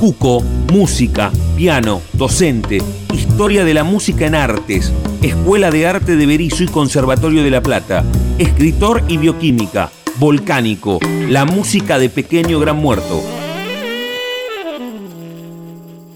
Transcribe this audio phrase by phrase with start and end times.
[0.00, 0.40] Cuco,
[0.72, 2.78] música, piano, docente,
[3.12, 4.94] historia de la música en artes,
[5.24, 8.04] Escuela de Arte de Berizo y Conservatorio de La Plata,
[8.38, 9.88] escritor y bioquímica,
[10.20, 13.22] volcánico, la música de Pequeño Gran Muerto.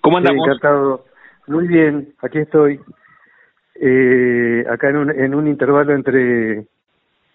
[0.00, 0.46] ¿Cómo andamos?
[0.46, 1.04] encantado.
[1.46, 2.78] Muy bien, aquí estoy.
[3.80, 6.66] Eh, acá en un, en un intervalo entre,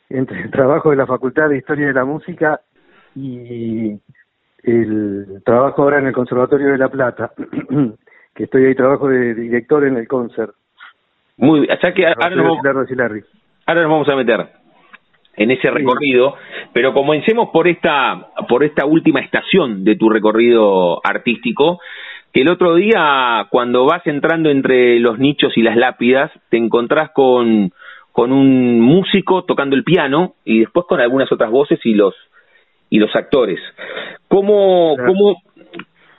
[0.10, 2.62] entre el trabajo de la Facultad de Historia de la Música
[3.16, 4.00] y
[4.64, 7.32] el trabajo ahora en el Conservatorio de La Plata.
[8.36, 10.54] que estoy ahí, trabajo de director en el concert.
[11.38, 12.60] Muy bien, o sea que ahora nos, vamos,
[13.66, 14.48] ahora nos vamos a meter
[15.36, 16.36] en ese recorrido,
[16.74, 21.80] pero comencemos por esta, por esta última estación de tu recorrido artístico,
[22.32, 27.12] que el otro día, cuando vas entrando entre los nichos y las lápidas, te encontrás
[27.12, 27.72] con,
[28.12, 32.16] con un músico tocando el piano y después con algunas otras voces y los
[32.94, 33.60] y los actores.
[34.28, 35.42] ¿Cómo, cómo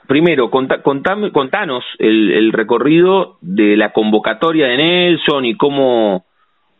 [0.07, 6.25] primero, contanos el, el, recorrido de la convocatoria de Nelson y cómo,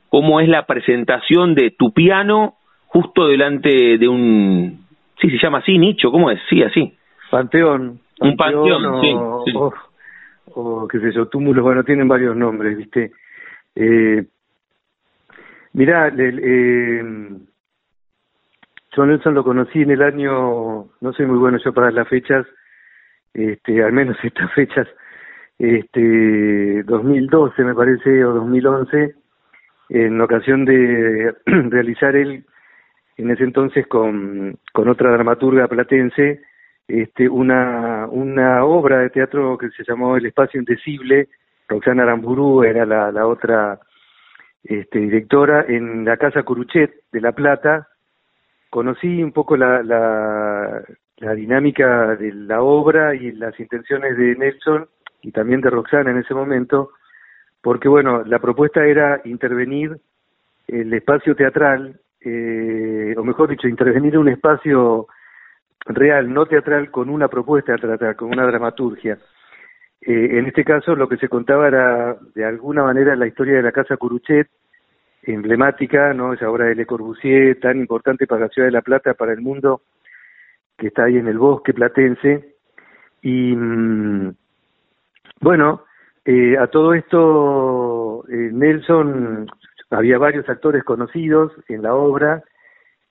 [0.10, 2.56] cómo es la presentación de tu piano
[2.88, 4.86] justo delante de un,
[5.22, 6.42] sí, se llama así, nicho, ¿cómo es?
[6.50, 6.94] Sí, así.
[7.32, 8.02] Panteón.
[8.20, 9.02] un panteón, o,
[9.46, 9.74] sí, O,
[10.56, 13.14] o, qué sé yo, túmulos, bueno, tienen varios nombres, ¿viste?
[13.76, 14.26] Eh,
[15.72, 17.02] mirá, eh,
[18.96, 22.46] yo Nelson lo conocí en el año, no soy muy bueno yo para las fechas,
[23.34, 24.88] este, al menos estas fechas,
[25.58, 29.16] este, 2012 me parece, o 2011,
[29.90, 32.46] en ocasión de realizar él,
[33.18, 36.42] en ese entonces con, otra dramaturga platense,
[36.88, 38.08] este, una,
[38.64, 41.30] obra de teatro que se llamó El Espacio Indecible,
[41.68, 43.80] Roxana Aramburu era la, la otra
[44.64, 47.88] este, directora, en la Casa Curuchet de La Plata,
[48.76, 50.84] conocí un poco la, la,
[51.20, 54.90] la dinámica de la obra y las intenciones de Nelson
[55.22, 56.90] y también de Roxana en ese momento,
[57.62, 59.96] porque bueno, la propuesta era intervenir
[60.68, 65.08] el espacio teatral, eh, o mejor dicho, intervenir un espacio
[65.86, 69.18] real, no teatral, con una propuesta teatral, con una dramaturgia.
[70.02, 73.64] Eh, en este caso lo que se contaba era de alguna manera la historia de
[73.64, 74.50] la Casa Curuchet,
[75.26, 76.34] emblemática, ¿no?
[76.34, 79.42] Esa obra de Le Corbusier, tan importante para la ciudad de La Plata, para el
[79.42, 79.82] mundo,
[80.78, 82.56] que está ahí en el bosque platense.
[83.22, 84.36] Y mm,
[85.42, 85.84] bueno,
[86.26, 89.48] eh, a todo esto, eh, Nelson,
[89.92, 92.44] había varios actores conocidos en la obra,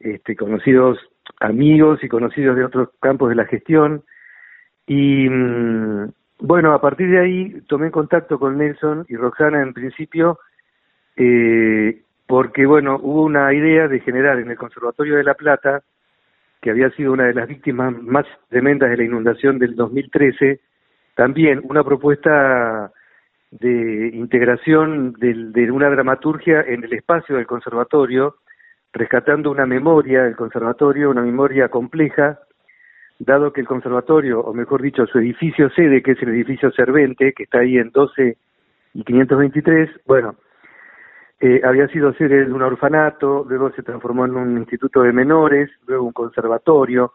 [0.00, 0.98] este, conocidos
[1.41, 4.02] amigos y conocidos de otros campos de la gestión.
[4.86, 6.10] Y mm,
[6.41, 10.38] bueno, a partir de ahí tomé contacto con Nelson y Roxana en principio,
[11.16, 15.82] eh, porque bueno, hubo una idea de generar en el Conservatorio de La Plata
[16.64, 20.61] que había sido una de las víctimas más tremendas de la inundación del 2013,
[21.14, 22.90] también una propuesta
[23.50, 28.37] de integración de, una dramaturgia en el espacio del conservatorio,
[28.94, 32.40] rescatando una memoria del conservatorio, una memoria compleja,
[33.19, 37.34] dado que el conservatorio, o mejor dicho, su edificio sede, que es el edificio Servente,
[37.34, 38.38] que está ahí en 12
[38.94, 40.37] y 523, bueno,
[41.40, 45.70] eh, había sido sede de un orfanato, luego se transformó en un instituto de menores,
[45.86, 47.12] luego un conservatorio,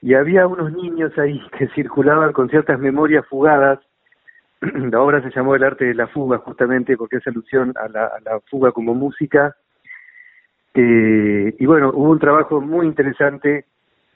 [0.00, 3.78] y había unos niños ahí que circulaban con ciertas memorias fugadas.
[4.60, 8.40] la obra se llamó El arte de la fuga, justamente porque es alusión a la,
[8.50, 9.54] fuga como música.
[10.74, 13.66] Eh, y bueno, hubo un trabajo muy interesante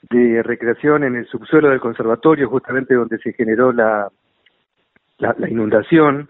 [0.09, 4.09] de recreación en el subsuelo del conservatorio, justamente donde se generó la,
[5.19, 6.29] la, inundación,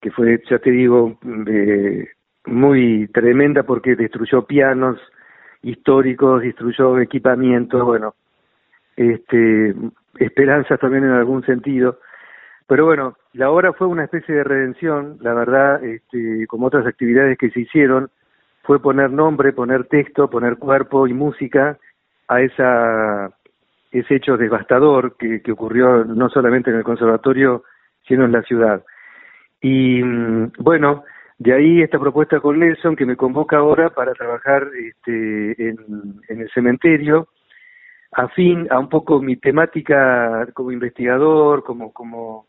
[0.00, 1.18] que fue, ya te digo,
[2.48, 4.98] muy tremenda porque destruyó pianos
[5.62, 8.14] históricos, destruyó equipamiento, bueno,
[8.96, 9.74] este,
[10.18, 11.98] esperanzas también en algún sentido.
[12.66, 17.38] Pero bueno, la obra fue una especie de redención, la verdad, este, como otras actividades
[17.38, 18.10] que se hicieron,
[18.62, 21.78] fue poner nombre, poner texto, poner cuerpo y música
[22.28, 23.30] a esa
[23.90, 27.64] ese hecho devastador que, que ocurrió no solamente en el conservatorio,
[28.06, 28.84] sino en la ciudad.
[29.62, 31.04] Y mm, bueno,
[31.38, 36.50] de ahí esta propuesta con Nelson que me convoca ahora para trabajar este, en, el
[36.50, 37.28] cementerio,
[38.10, 42.46] afín a un poco mi temática como investigador, como, como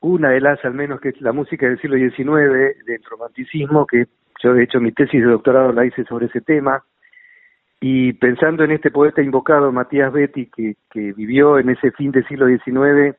[0.00, 4.06] una de las al menos que es la música del siglo XIX, del romanticismo, que
[4.42, 6.82] yo de hecho mi tesis de doctorado la hice sobre ese tema,
[7.80, 12.26] y pensando en este poeta invocado, Matías Betty, que, que vivió en ese fin del
[12.26, 13.16] siglo XIX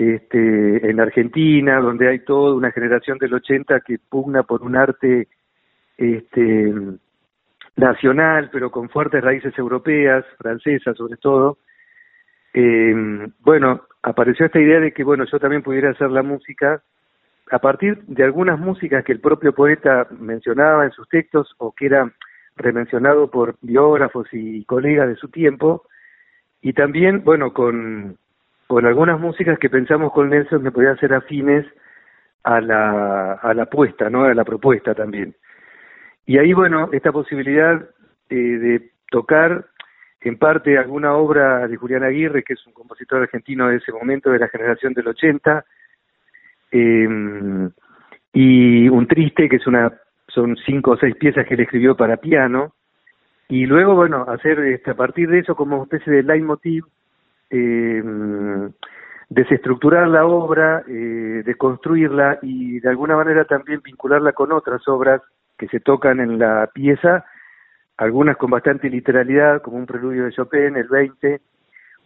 [0.00, 5.28] este, en Argentina, donde hay toda una generación del 80 que pugna por un arte
[5.98, 6.72] este,
[7.76, 11.58] nacional, pero con fuertes raíces europeas, francesas sobre todo.
[12.54, 12.94] Eh,
[13.40, 16.82] bueno, apareció esta idea de que, bueno, yo también pudiera hacer la música
[17.50, 21.86] a partir de algunas músicas que el propio poeta mencionaba en sus textos o que
[21.86, 22.10] era
[22.56, 25.82] remencionado por biógrafos y colegas de su tiempo,
[26.62, 28.16] y también, bueno, con,
[28.70, 31.66] con algunas músicas que pensamos con Nelson que podían ser afines
[32.44, 34.22] a la, a la apuesta, ¿no?
[34.22, 35.34] A la propuesta también.
[36.24, 37.84] Y ahí, bueno, esta posibilidad
[38.28, 39.66] eh, de tocar
[40.20, 44.30] en parte alguna obra de Julián Aguirre, que es un compositor argentino de ese momento,
[44.30, 45.64] de la generación del 80,
[46.70, 47.08] eh,
[48.32, 49.92] y Un Triste, que es una
[50.28, 52.74] son cinco o seis piezas que él escribió para piano,
[53.48, 56.84] y luego, bueno, hacer este, a partir de eso como una especie de leitmotiv,
[57.50, 58.02] eh,
[59.28, 65.22] desestructurar la obra, eh, deconstruirla y de alguna manera también vincularla con otras obras
[65.56, 67.24] que se tocan en la pieza,
[67.96, 71.40] algunas con bastante literalidad, como un preludio de Chopin, el 20,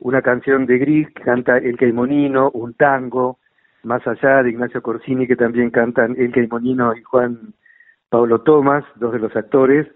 [0.01, 3.39] una canción de Grieg que canta El Caimonino, un tango,
[3.85, 7.55] más allá de Ignacio Corsini que también cantan El Caimonino y Juan
[8.09, 9.87] Pablo Tomás, dos de los actores.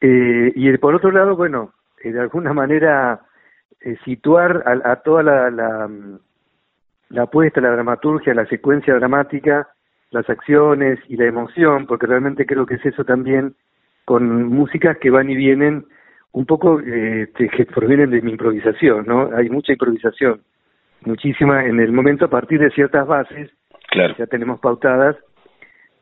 [0.00, 1.72] Eh, y por otro lado, bueno,
[2.02, 3.20] eh, de alguna manera
[3.84, 5.90] eh, situar a, toda la, la,
[7.08, 9.68] la apuesta, la dramaturgia, la secuencia dramática,
[10.10, 13.54] las acciones y la emoción, porque realmente creo que es eso también,
[14.04, 15.86] con músicas que van y vienen
[16.32, 19.30] un poco que provienen de mi improvisación, ¿no?
[19.36, 20.40] Hay mucha improvisación,
[21.04, 23.50] muchísima en el momento a partir de ciertas bases
[23.90, 24.14] claro.
[24.18, 25.16] ya tenemos pautadas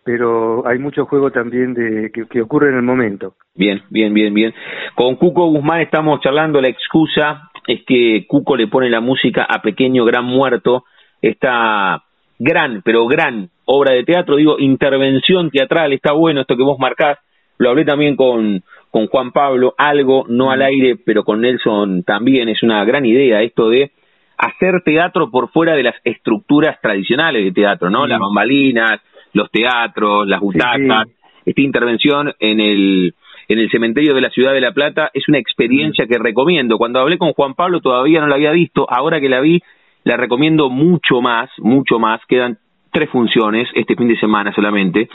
[0.05, 3.35] pero hay mucho juego también de que, ocurre en el momento.
[3.55, 4.55] Bien, bien, bien, bien.
[4.94, 9.62] Con Cuco Guzmán estamos charlando, la excusa es que Cuco le pone la música a
[9.62, 10.85] Pequeño Gran Muerto,
[11.23, 12.03] esta
[12.39, 17.19] gran, pero gran obra de teatro, digo, intervención teatral, está bueno esto que vos marcás,
[17.59, 22.49] lo hablé también con, con Juan Pablo, algo, no al aire, pero con Nelson también,
[22.49, 23.93] es una gran idea esto de
[24.39, 28.07] hacer teatro por fuera de las estructuras tradicionales de teatro, ¿no?
[28.07, 29.01] Las bambalinas,
[29.35, 31.09] los teatros, las butacas.
[31.45, 33.15] Esta intervención en el,
[33.50, 36.78] en el cementerio de la ciudad de La Plata es una experiencia que recomiendo.
[36.78, 39.61] Cuando hablé con Juan Pablo todavía no la había visto, ahora que la vi
[40.04, 42.21] la recomiendo mucho más, mucho más.
[42.28, 42.59] Quedan
[42.92, 45.09] tres funciones este fin de semana solamente.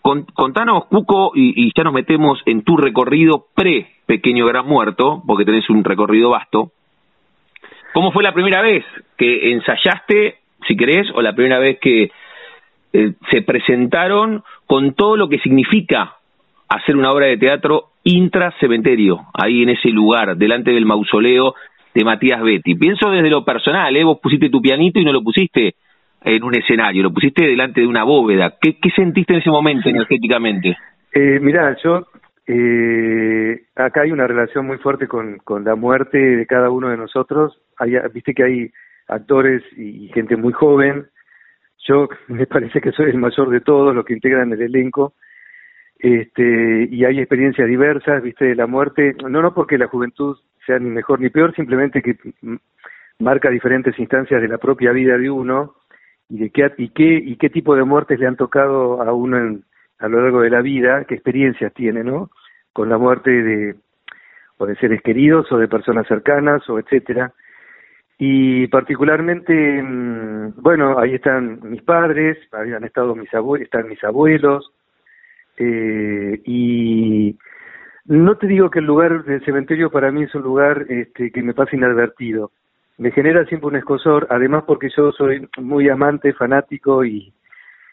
[0.00, 5.84] contanos, Cuco, y, ya nos metemos en tu recorrido pre-Pequeño Gran Muerto, porque tenés un
[5.84, 6.70] recorrido vasto.
[7.92, 8.86] ¿Cómo fue la primera vez
[9.18, 12.10] que ensayaste, si querés, o la primera vez que
[12.94, 16.15] eh, se presentaron con todo lo que significa
[16.68, 21.54] hacer una obra de teatro intra-cementerio, ahí en ese lugar, delante del mausoleo
[21.94, 22.74] de Matías Betty.
[22.74, 24.04] Pienso desde lo personal, ¿eh?
[24.04, 25.74] vos pusiste tu pianito y no lo pusiste
[26.22, 28.54] en un escenario, lo pusiste delante de una bóveda.
[28.60, 30.76] ¿Qué, qué sentiste en ese momento energéticamente?
[31.12, 32.06] Eh, mirá, yo
[32.46, 36.96] eh, acá hay una relación muy fuerte con, con la muerte de cada uno de
[36.96, 37.60] nosotros.
[37.78, 38.70] Hay, Viste que hay
[39.08, 41.06] actores y gente muy joven
[41.86, 45.14] yo me parece que soy el mayor de todos los que integran el elenco.
[45.98, 50.36] Este, y hay experiencias diversas, viste, de la muerte, no no porque la juventud
[50.66, 52.16] sea ni mejor ni peor, simplemente que
[53.18, 55.74] marca diferentes instancias de la propia vida de uno
[56.28, 59.38] y de qué y qué y qué tipo de muertes le han tocado a uno
[59.38, 59.64] en,
[59.98, 62.30] a lo largo de la vida, qué experiencias tiene, ¿no?
[62.72, 63.76] Con la muerte de
[64.58, 67.32] o de seres queridos o de personas cercanas o etcétera
[68.18, 74.72] y particularmente, mm, bueno, ahí están mis padres, habían estado mis abuelos, están mis abuelos,
[75.56, 77.36] eh, y,
[78.06, 81.42] No te digo que el lugar del cementerio para mí es un lugar este, que
[81.42, 82.52] me pasa inadvertido.
[82.98, 87.32] Me genera siempre un escosor, además porque yo soy muy amante, fanático y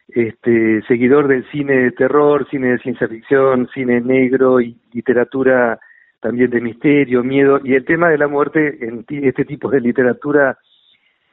[0.07, 5.79] este, seguidor del cine de terror, cine de ciencia ficción, cine negro y literatura
[6.19, 7.59] también de misterio, miedo.
[7.63, 10.57] Y el tema de la muerte en este tipo de literatura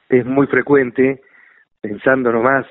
[0.08, 1.20] es muy frecuente,
[1.80, 2.66] pensando nomás,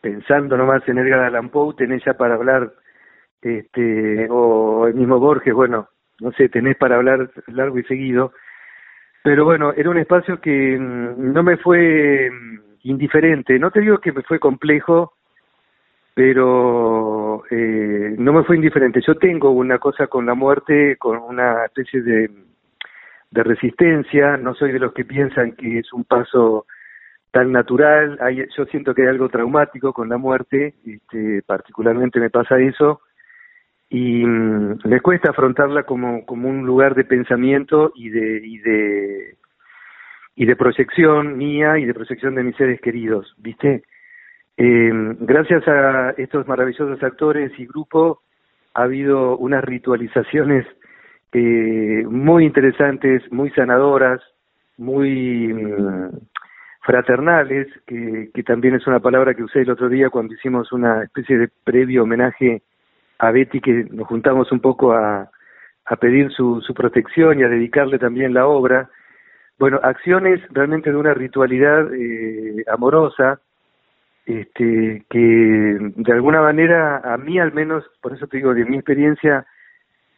[0.00, 2.72] pensando nomás en Edgar Allan Poe, tenés ya para hablar
[3.42, 5.88] este, o el mismo Borges, bueno,
[6.20, 8.32] no sé, tenés para hablar largo y seguido,
[9.22, 13.98] pero bueno, era un espacio que mm, no me fue mm, indiferente, no te digo
[13.98, 15.14] que me fue complejo,
[16.14, 19.00] pero eh, no me fue indiferente.
[19.06, 22.30] Yo tengo una cosa con la muerte, con una especie de,
[23.30, 26.66] de resistencia, no soy de los que piensan que es un paso
[27.30, 32.28] tan natural, hay, yo siento que hay algo traumático con la muerte, este, particularmente me
[32.28, 33.00] pasa eso,
[33.92, 39.36] y mm, me cuesta afrontarla como, como un lugar de pensamiento y de, y de
[40.34, 43.82] y de proyección mía y de proyección de mis seres queridos, ¿viste?
[44.56, 48.20] Eh, gracias a estos maravillosos actores y grupos
[48.72, 50.66] ha habido unas ritualizaciones
[51.34, 54.22] eh, muy interesantes, muy sanadoras,
[54.78, 56.18] muy mm,
[56.80, 61.02] fraternales, que, que también es una palabra que usé el otro día cuando hicimos una
[61.02, 62.62] especie de previo homenaje
[63.18, 65.30] a Betty que nos juntamos un poco a,
[66.00, 68.88] pedir su, su protección y a dedicarle también la obra.
[69.58, 73.40] Bueno, acciones realmente de una ritualidad eh, amorosa,
[74.24, 78.76] este, que de alguna manera, a mí al menos, por eso te digo, de mi
[78.76, 79.46] experiencia,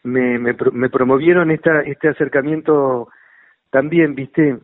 [0.05, 3.09] me, me, me promovieron esta, este acercamiento
[3.71, 4.59] también, viste,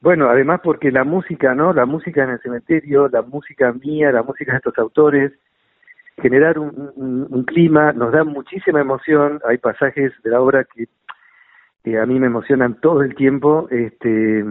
[0.00, 1.72] bueno, además porque la música, ¿no?
[1.72, 5.32] La música en el cementerio, la música mía, la música de estos autores,
[6.20, 10.88] generar un, clima, nos da muchísima emoción, hay pasajes de la obra que,
[11.98, 14.44] a mí me emocionan todo el tiempo, este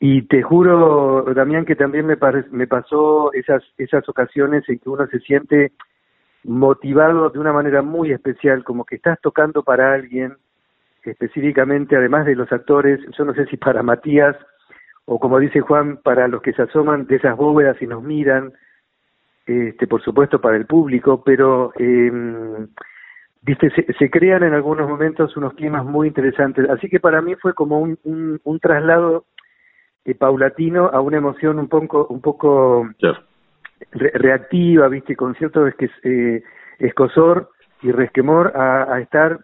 [0.00, 2.16] y te juro, Damián, que también me,
[2.50, 5.72] me pasó esas, esas ocasiones en que uno se siente
[6.42, 10.36] motivado de una manera muy especial, como que estás tocando para alguien,
[11.04, 14.36] específicamente, además de los actores, yo no sé si para Matías,
[15.06, 18.52] o como dice Juan, para los que se asoman de esas bóvedas y nos miran,
[19.46, 22.10] este, por supuesto para el público, pero eh,
[23.42, 26.68] viste, se, crean en algunos momentos unos climas muy interesantes.
[26.70, 27.98] Así que para mí fue como un,
[28.42, 29.26] un, traslado
[30.04, 32.88] eh, paulatino a una emoción un poco, un poco
[33.92, 36.42] reactiva, viste, con cierto es que eh,
[36.78, 37.50] escosor
[37.82, 39.40] y resquemor a, a estar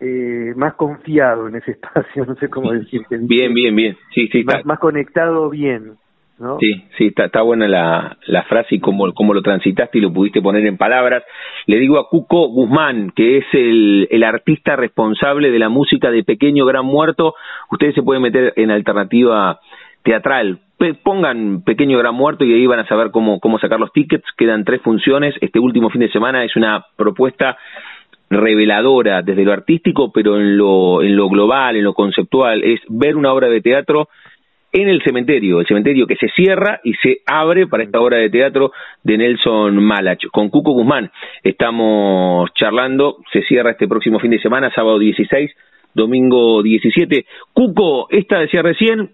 [0.00, 3.18] eh, más confiado en ese espacio, no sé cómo decirte.
[3.18, 3.96] Bien, bien, bien.
[4.14, 5.96] Sí, sí, más, más conectado bien.
[6.60, 10.40] Sí, sí, está, buena la, la frase y cómo, cómo lo transitaste y lo pudiste
[10.40, 11.24] poner en palabras.
[11.66, 16.22] Le digo a Cuco Guzmán, que es el, el artista responsable de la música de
[16.22, 17.34] Pequeño Gran Muerto.
[17.72, 19.58] Ustedes se pueden meter en alternativa
[20.04, 20.60] teatral.
[21.02, 24.24] pongan Pequeño Gran Muerto y ahí van a saber cómo, cómo sacar los tickets.
[24.36, 25.34] Quedan tres funciones.
[25.40, 27.56] Este último fin de semana es una propuesta
[28.30, 32.62] reveladora desde lo artístico, pero en lo, en lo global, en lo conceptual.
[32.62, 34.08] Es ver una obra de teatro
[34.72, 38.30] en el cementerio, el cementerio que se cierra y se abre para esta obra de
[38.30, 38.72] teatro
[39.02, 40.26] de Nelson Malach.
[40.30, 41.10] Con Cuco Guzmán
[41.42, 45.50] estamos charlando, se cierra este próximo fin de semana, sábado 16,
[45.94, 47.24] domingo 17.
[47.52, 49.10] Cuco, esta decía recién,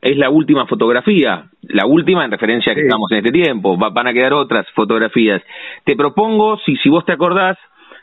[0.00, 4.06] es la última fotografía, la última en referencia a que estamos en este tiempo, van
[4.06, 5.42] a quedar otras fotografías.
[5.84, 7.58] Te propongo, si, si vos te acordás,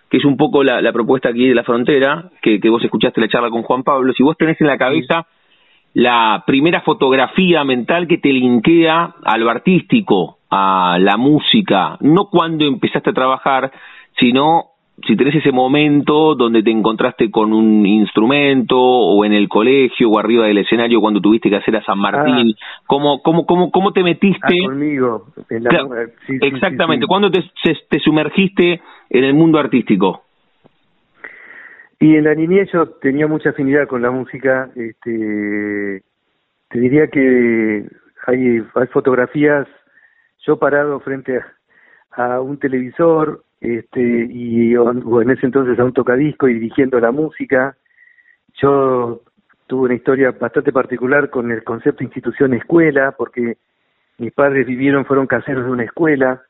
[0.09, 3.27] que es un poco la, propuesta aquí de la frontera, que, que, vos escuchaste la
[3.27, 5.25] charla con Juan Pablo, si vos tenés en la cabeza
[5.93, 12.65] la primera fotografía mental que te linkea a lo artístico, a la música, no cuando
[12.65, 13.71] empezaste a trabajar,
[14.19, 14.73] sino
[15.07, 20.19] si tenés ese momento donde te encontraste con un instrumento o en el colegio o
[20.19, 22.81] arriba del escenario cuando tuviste que hacer a San Martín, ah.
[22.85, 24.59] ¿cómo, cómo, cómo, cómo te metiste?
[24.63, 25.25] Ah, conmigo.
[26.41, 27.43] exactamente, ¿cuándo te,
[27.89, 30.22] te sumergiste en el mundo artístico?
[31.99, 34.69] Y en la niñez yo tenía mucha afinidad con la música.
[34.75, 36.03] Este,
[36.69, 37.87] te diría que
[38.25, 39.67] hay, hay fotografías,
[40.45, 41.39] yo parado frente
[42.11, 47.11] a, un televisor este, y o, en ese entonces a un tocadisco y dirigiendo la
[47.11, 47.75] música.
[48.61, 49.21] Yo
[49.67, 53.57] tuve una historia bastante particular con el concepto institución escuela, porque
[54.17, 56.43] mis padres vivieron, fueron caseros de una escuela.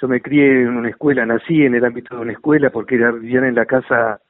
[0.00, 3.10] Yo me crié en una escuela, nací en el ámbito de una escuela porque era,
[3.10, 4.20] vivían en la casa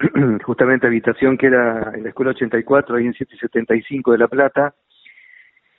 [0.44, 4.74] justamente habitación que era en la escuela 84, ahí en 175 de La Plata.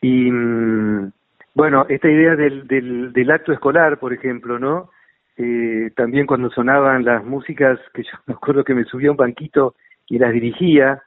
[0.02, 1.12] Y mm,
[1.54, 4.90] bueno, esta idea del, del, del acto escolar, por ejemplo, ¿no?
[5.38, 9.18] eh, también cuando sonaban las músicas, que yo me acuerdo que me subía a un
[9.18, 9.76] banquito
[10.08, 11.02] y las dirigía.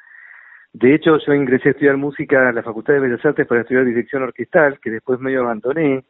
[0.72, 3.84] De hecho, yo ingresé a estudiar música a la Facultad de Bellas Artes para estudiar
[3.84, 6.04] dirección orquestal, que después medio abandoné.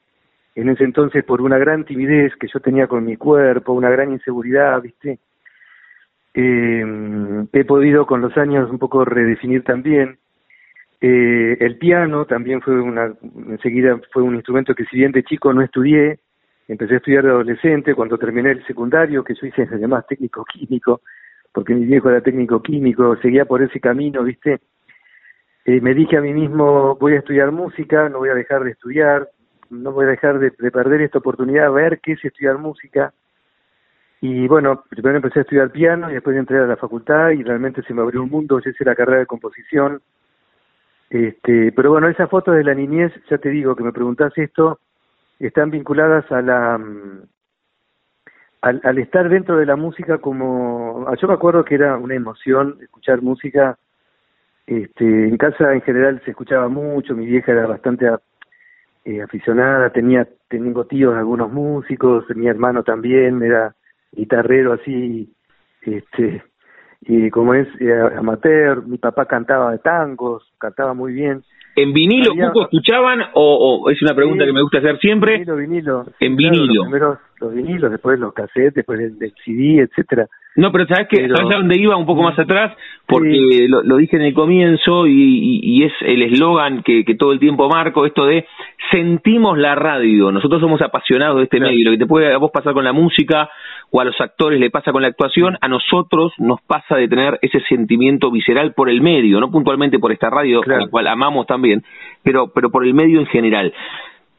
[0.54, 4.12] En ese entonces, por una gran timidez que yo tenía con mi cuerpo, una gran
[4.12, 5.18] inseguridad, ¿viste?
[6.35, 6.85] Eh,
[7.53, 10.19] he podido con los años un poco redefinir también.
[11.00, 13.12] Eh, el piano también fue una,
[13.49, 16.19] enseguida fue un instrumento que si bien de chico no estudié,
[16.67, 21.03] empecé a estudiar de adolescente, cuando terminé el secundario, que yo hice además técnico químico,
[21.53, 24.61] porque mi viejo era técnico químico, seguía por ese camino, ¿viste?
[25.67, 28.73] Eh, me dije a mí mismo, voy a estudiar música, no voy a dejar de
[28.73, 29.29] estudiar,
[29.71, 33.14] no voy a dejar de, perder esta oportunidad, a ver qué es estudiar música.
[34.21, 37.83] Y bueno, primero empecé a estudiar piano y después entré a la facultad y realmente
[37.83, 40.00] se me abrió un mundo, yo hice la carrera de composición.
[41.11, 44.80] Este, pero bueno, esas fotos de la niñez, ya te digo que me preguntás esto,
[45.38, 47.23] están vinculadas a la mm,
[48.64, 52.78] al, estar dentro de la música como ah, yo me acuerdo que era una emoción
[52.80, 53.78] escuchar música
[54.66, 58.09] este en casa en general se escuchaba mucho mi vieja era bastante
[59.04, 63.75] eh, aficionada tenía tengo tíos algunos músicos mi hermano también era
[64.14, 65.33] guitarrero así
[65.83, 66.42] este
[67.02, 71.42] y como es eh, amateur mi papá cantaba de tangos cantaba muy bien
[71.76, 75.38] ¿En vinilo, Cuco, escuchaban o, es una pregunta que me gusta hacer siempre?
[75.38, 76.06] Vinilo, vinilo.
[76.21, 76.66] En vinilo.
[76.66, 80.28] Los, primeros, los vinilos, después los cassettes, después el, CD, etcétera.
[80.56, 82.76] No, pero ¿sabes que ¿Sabes a dónde iba un poco más atrás?
[83.06, 87.32] Porque lo, lo, dije en el comienzo y, y, es el eslogan que, que todo
[87.32, 88.46] el tiempo marco, esto de
[88.90, 90.30] sentimos la radio.
[90.30, 91.84] Nosotros somos apasionados de este medio.
[91.84, 93.50] Lo que te puede a vos pasar con la música
[93.90, 97.38] o a los actores le pasa con la actuación, a nosotros nos pasa de tener
[97.42, 101.46] ese sentimiento visceral por el medio, no puntualmente por esta radio, a la cual amamos
[101.46, 101.82] también,
[102.23, 103.73] pero, pero por el medio en general.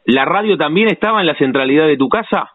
[0.06, 2.55] ¿La radio también estaba en la centralidad de tu casa?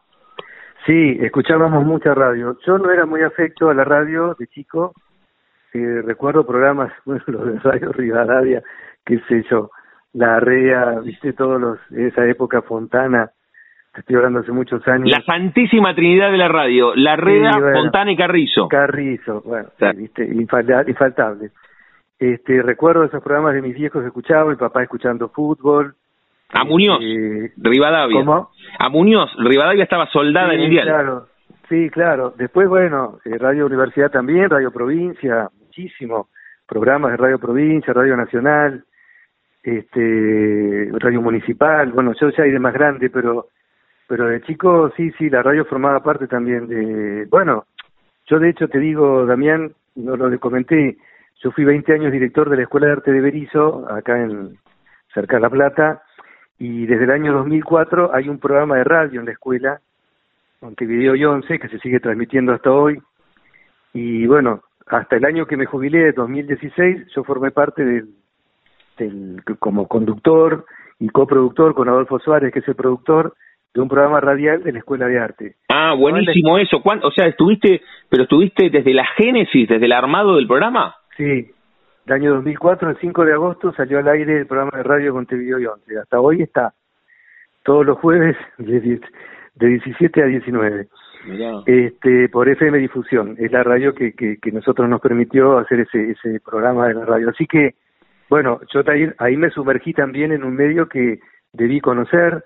[0.86, 2.56] Sí, escuchábamos mucha radio.
[2.66, 4.92] Yo no era muy afecto a la radio de chico.
[5.72, 8.62] Eh, recuerdo programas, bueno, los de Radio Rivadavia,
[9.04, 9.70] qué sé yo,
[10.14, 13.30] La Arrea, viste, todos los, esa época Fontana,
[13.94, 15.10] estoy hablando hace muchos años.
[15.10, 18.66] La Santísima Trinidad de la radio, La Reda, Fontana y Carrizo.
[18.68, 20.24] Carrizo, bueno, ¿viste?
[20.24, 21.50] infaltable.
[22.18, 25.94] Este, recuerdo esos programas de mis viejos escuchaba, mi papá escuchando fútbol.
[26.52, 27.00] A Muñoz,
[27.56, 28.20] Rivadavia.
[28.20, 28.50] ¿Cómo?
[28.78, 30.92] A Muñoz, Rivadavia estaba soldada en el diario.
[30.92, 31.26] Claro,
[31.68, 32.34] sí, claro.
[32.36, 36.28] Después, bueno, eh, Radio Universidad también, Radio Provincia, muchísimo.
[36.66, 38.84] Programas de Radio Provincia, Radio Nacional,
[39.62, 41.92] este, Radio Municipal.
[41.92, 43.48] Bueno, yo ya de más grande, pero
[44.10, 47.66] pero de chico sí, sí, la radio formaba parte también de, bueno,
[48.26, 50.96] yo de hecho te digo, Damián, no lo comenté,
[51.40, 54.58] yo fui 20 años director de la Escuela de Arte de Berizo, acá en
[55.14, 56.02] cerca de La Plata,
[56.60, 59.80] y desde el año 2004 hay un programa de radio en la escuela,
[60.60, 63.00] Montevideo y 11, que se sigue transmitiendo hasta hoy,
[63.94, 68.10] y bueno, hasta el año que me jubilé, 2016, yo formé parte del,
[68.98, 70.66] del como conductor
[70.98, 73.34] y coproductor con Adolfo Suárez, que es el productor,
[73.72, 75.54] de un programa radial de la Escuela de Arte.
[75.68, 76.82] Ah, buenísimo eso.
[76.84, 80.94] O sea, estuviste, pero estuviste desde la génesis, desde el armado del programa.
[81.16, 81.50] Sí,
[82.10, 85.60] el año 2004, el 5 de agosto, salió al aire el programa de radio Montevideo
[85.60, 85.98] y 11.
[85.98, 86.74] Hasta hoy está,
[87.62, 88.80] todos los jueves, de,
[89.54, 90.88] de 17 a 19.
[91.66, 96.10] Este, por FM Difusión, es la radio que, que, que, nosotros nos permitió hacer ese,
[96.10, 97.28] ese programa de la radio.
[97.28, 97.74] Así que,
[98.28, 101.20] bueno, yo ahí, ahí me sumergí también en un medio que
[101.52, 102.44] debí conocer,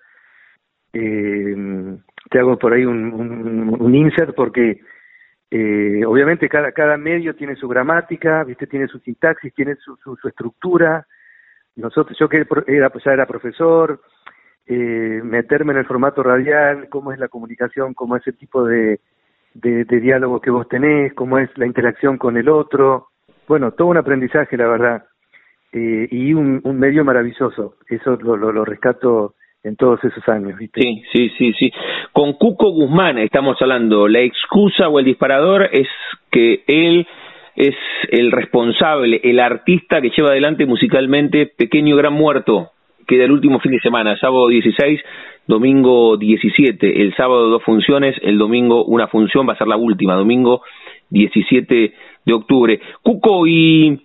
[0.93, 1.97] eh,
[2.31, 4.81] te hago por ahí un, un, insert porque
[5.51, 10.29] eh, obviamente cada, cada medio tiene su gramática, viste, tiene su sintaxis, tiene su, su,
[10.29, 11.07] estructura.
[11.77, 14.01] Nosotros, yo que era, ya era profesor,
[14.67, 19.01] eh, meterme en el formato radial, cómo es la comunicación, cómo es el tipo de,
[19.55, 23.09] de, diálogo que vos tenés, cómo es la interacción con el otro.
[23.47, 25.05] Bueno, todo un aprendizaje, la verdad.
[25.73, 27.77] Eh, y un, un medio maravilloso.
[27.89, 30.59] Eso lo, lo, lo rescato en todos esos años.
[30.59, 30.81] ¿viste?
[30.81, 31.73] Sí, sí, sí, sí.
[32.13, 34.07] Con Cuco Guzmán estamos hablando.
[34.07, 35.89] La excusa o el disparador es
[36.31, 37.07] que él
[37.57, 37.75] es
[38.11, 42.71] el responsable, el artista que lleva adelante musicalmente Pequeño Gran Muerto,
[43.07, 45.01] que el último fin de semana, sábado 16,
[45.47, 47.03] domingo 17.
[47.03, 50.63] El sábado dos funciones, el domingo una función, va a ser la última, domingo
[51.11, 52.81] 17 de octubre.
[53.03, 54.01] Cuco, y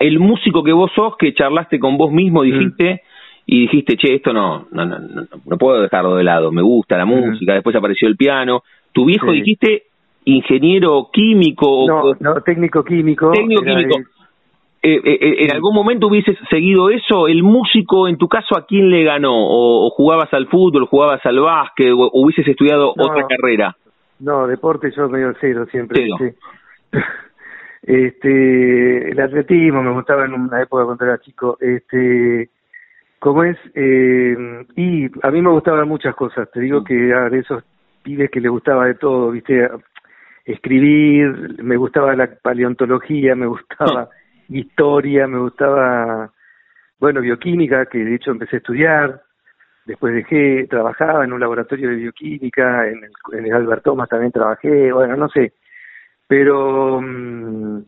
[0.00, 2.94] el músico que vos sos, que charlaste con vos mismo, dijiste...
[2.94, 3.11] Mm
[3.46, 4.98] y dijiste, che, esto no, no, no,
[5.44, 8.62] no, puedo dejarlo de lado, me gusta la música, después apareció el piano.
[8.92, 9.84] Tu viejo dijiste
[10.24, 11.86] ingeniero químico.
[11.88, 13.30] No, no, técnico químico.
[13.32, 13.98] Técnico químico.
[14.82, 17.26] eh, eh, ¿en algún momento hubieses seguido eso?
[17.26, 19.34] ¿El músico, en tu caso, a quién le ganó?
[19.34, 23.76] ¿O, jugabas al fútbol, jugabas al básquet, o, hubieses estudiado otra carrera?
[24.20, 26.06] No, deporte yo medio cero siempre.
[27.84, 31.58] Este, el atletismo me gustaba en una época cuando era chico.
[31.60, 32.48] Este,
[33.22, 34.36] como es, eh,
[34.74, 36.50] y a mí me gustaban muchas cosas.
[36.50, 36.84] Te digo mm.
[36.84, 37.62] que era de esos
[38.02, 39.70] pibes que le gustaba de todo, viste,
[40.44, 44.08] escribir, me gustaba la paleontología, me gustaba
[44.48, 46.32] historia, me gustaba,
[46.98, 49.22] bueno, bioquímica, que de hecho empecé a estudiar,
[49.86, 54.32] después dejé, trabajaba en un laboratorio de bioquímica, en el, en el Albert Thomas también
[54.32, 55.52] trabajé, bueno, no sé,
[56.26, 57.84] pero mm,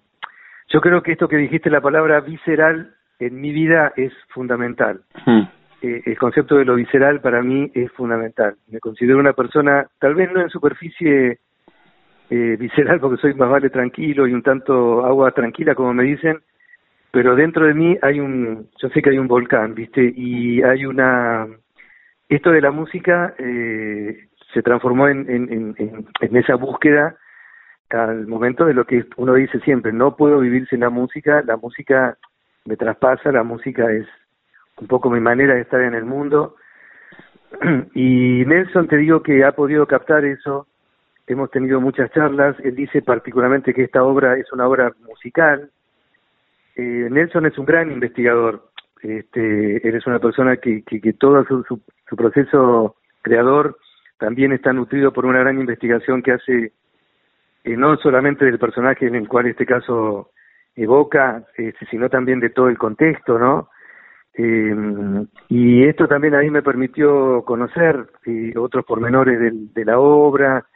[0.68, 5.00] yo creo que esto que dijiste, la palabra visceral, en mi vida es fundamental.
[5.26, 5.42] Hmm.
[5.82, 8.56] Eh, el concepto de lo visceral para mí es fundamental.
[8.68, 11.38] Me considero una persona, tal vez no en superficie
[12.30, 16.40] eh, visceral, porque soy más vale tranquilo y un tanto agua tranquila, como me dicen,
[17.10, 20.12] pero dentro de mí hay un, yo sé que hay un volcán, ¿viste?
[20.16, 21.46] Y hay una,
[22.28, 25.74] esto de la música eh, se transformó en, en,
[26.20, 27.16] en, esa búsqueda
[27.90, 31.56] al momento de lo que uno dice siempre, no puedo vivir sin la música, la
[31.56, 32.16] música
[32.64, 34.06] me traspasa, la música es
[34.80, 36.56] un poco mi manera de estar en el mundo.
[37.94, 40.66] Y Nelson, te digo que ha podido captar eso,
[41.26, 45.70] hemos tenido muchas charlas, él dice particularmente que esta obra es una obra musical,
[46.76, 48.68] eh, Nelson es un gran investigador.
[49.02, 53.76] Este, él es una persona que, que, todo su, su, proceso creador
[54.18, 56.72] también está nutrido por una gran investigación que hace
[57.64, 60.30] eh, no solamente del personaje en el cual este caso
[60.76, 63.68] evoca, este, sino también de todo el contexto, ¿no?
[64.34, 64.74] Eh,
[65.48, 69.38] y esto también a mí me permitió conocer eh, otros pormenores
[69.72, 70.66] de la obra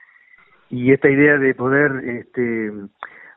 [0.70, 2.70] y esta idea de poder este,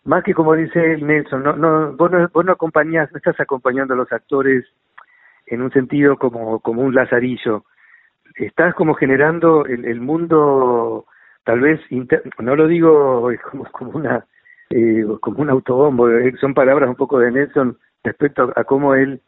[0.04, 3.94] más que como dice Nelson, no, no, vos no, vos no acompañás, no estás acompañando
[3.94, 4.66] a los actores
[5.46, 7.66] en un sentido como, como un lazarillo,
[8.36, 11.06] estás como generando el, el mundo,
[11.44, 11.80] tal vez,
[12.40, 14.26] no lo digo como, como una
[14.72, 16.08] eh, como un autobombo,
[16.40, 19.20] son palabras un poco de Nelson respecto a, cómo él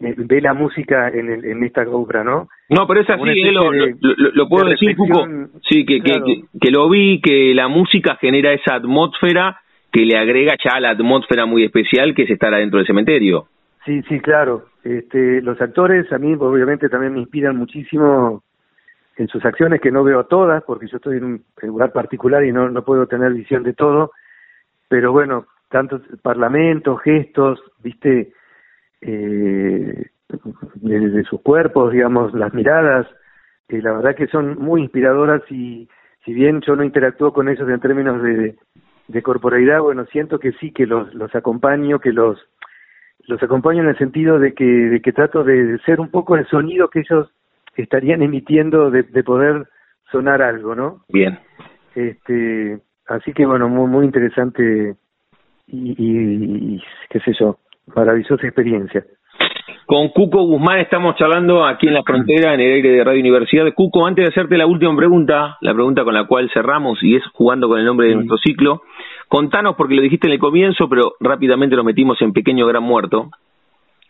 [0.00, 2.48] eh, ve la música en, el, en esta obra, ¿no?
[2.68, 5.26] No, pero es así, lo, lo, puedo decir, Cuco,
[5.68, 9.58] sí, que, que, que, lo vi, que la música genera esa atmósfera
[9.92, 13.46] que le agrega ya a la atmósfera muy especial que es estar adentro del cementerio.
[13.84, 14.66] Sí, sí, claro.
[14.84, 18.42] Este, los actores a mí obviamente también me inspiran muchísimo
[19.16, 22.52] en sus acciones, que no veo todas, porque yo estoy en un lugar particular y
[22.52, 24.12] no, no puedo tener visión de todo,
[24.92, 28.34] pero bueno, tantos parlamentos, gestos, viste,
[29.00, 30.10] eh,
[30.74, 33.06] de, sus cuerpos, digamos, las miradas,
[33.70, 35.88] eh, la verdad que son muy inspiradoras y
[36.26, 38.54] si bien yo no interactúo con ellos en términos de,
[39.08, 42.38] de corporalidad, bueno, siento que sí, que los, los acompaño, que los,
[43.26, 46.46] los acompaño en el sentido de que, de que trato de ser un poco el
[46.48, 47.32] sonido que ellos
[47.76, 49.68] estarían emitiendo de, de poder
[50.10, 51.06] sonar algo, ¿no?
[51.08, 51.38] Bien.
[51.94, 54.96] Este, así que bueno, muy, muy interesante
[55.66, 57.58] y, y qué sé yo,
[57.94, 59.04] maravillosa experiencia.
[59.86, 63.66] Con Cuco Guzmán estamos charlando aquí en la frontera, en el aire de Radio Universidad.
[63.74, 67.22] Cuco, antes de hacerte la última pregunta, la pregunta con la cual cerramos y es
[67.34, 68.82] jugando con el nombre de nuestro ciclo,
[69.28, 73.30] contanos, porque lo dijiste en el comienzo, pero rápidamente lo metimos en Pequeño Gran Muerto.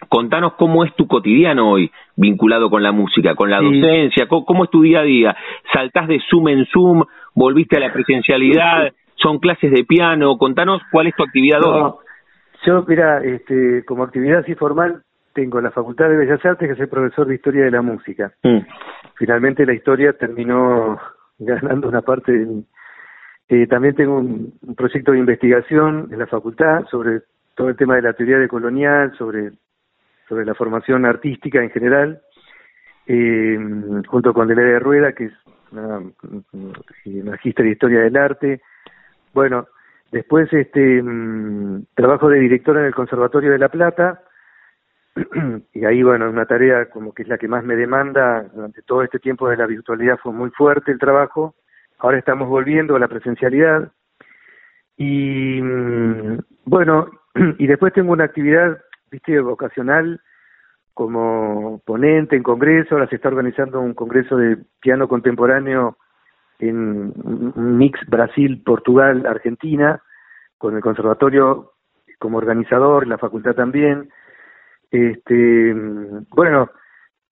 [0.08, 4.70] Contanos cómo es tu cotidiano hoy vinculado con la música, con la docencia, cómo, es
[4.70, 5.36] tu día a día.
[5.72, 7.04] ¿Saltás de Zoom en Zoom?
[7.34, 8.92] ¿Volviste a la presencialidad?
[9.16, 10.36] ¿Son clases de piano?
[10.36, 11.92] Contanos cuál es tu actividad hoy.
[12.64, 16.86] Yo, mira, este, como actividad así formal, tengo la Facultad de Bellas Artes, que soy
[16.86, 18.32] profesor de Historia de la Música.
[18.42, 18.58] Mm.
[19.16, 20.98] Finalmente la historia terminó
[21.38, 22.62] ganando una parte de
[23.48, 27.20] eh, también tengo un, proyecto de investigación en la facultad sobre
[27.54, 29.50] todo el tema de la teoría de colonial, sobre,
[30.28, 32.22] sobre la formación artística en general,
[33.06, 33.58] eh,
[34.06, 35.32] junto con Delea de Rueda, que es
[35.72, 36.00] una,
[37.24, 38.60] magíster de historia del arte.
[39.32, 39.66] Bueno,
[40.10, 44.22] después este mm, trabajo de directora en el Conservatorio de La Plata,
[45.74, 49.02] y ahí, bueno, una tarea como que es la que más me demanda durante todo
[49.02, 51.54] este tiempo de la virtualidad fue muy fuerte el trabajo.
[51.98, 53.92] Ahora estamos volviendo a la presencialidad.
[54.96, 57.10] Y mm, bueno,
[57.58, 58.80] y después tengo una actividad,
[59.12, 60.20] viste, vocacional
[60.94, 62.94] como ponente en congreso.
[62.94, 65.96] Ahora se está organizando un congreso de piano contemporáneo
[66.58, 67.12] en
[67.76, 70.02] mix Brasil-Portugal-Argentina,
[70.58, 71.72] con el conservatorio
[72.18, 74.10] como organizador, la facultad también.
[74.90, 75.74] Este,
[76.30, 76.70] bueno,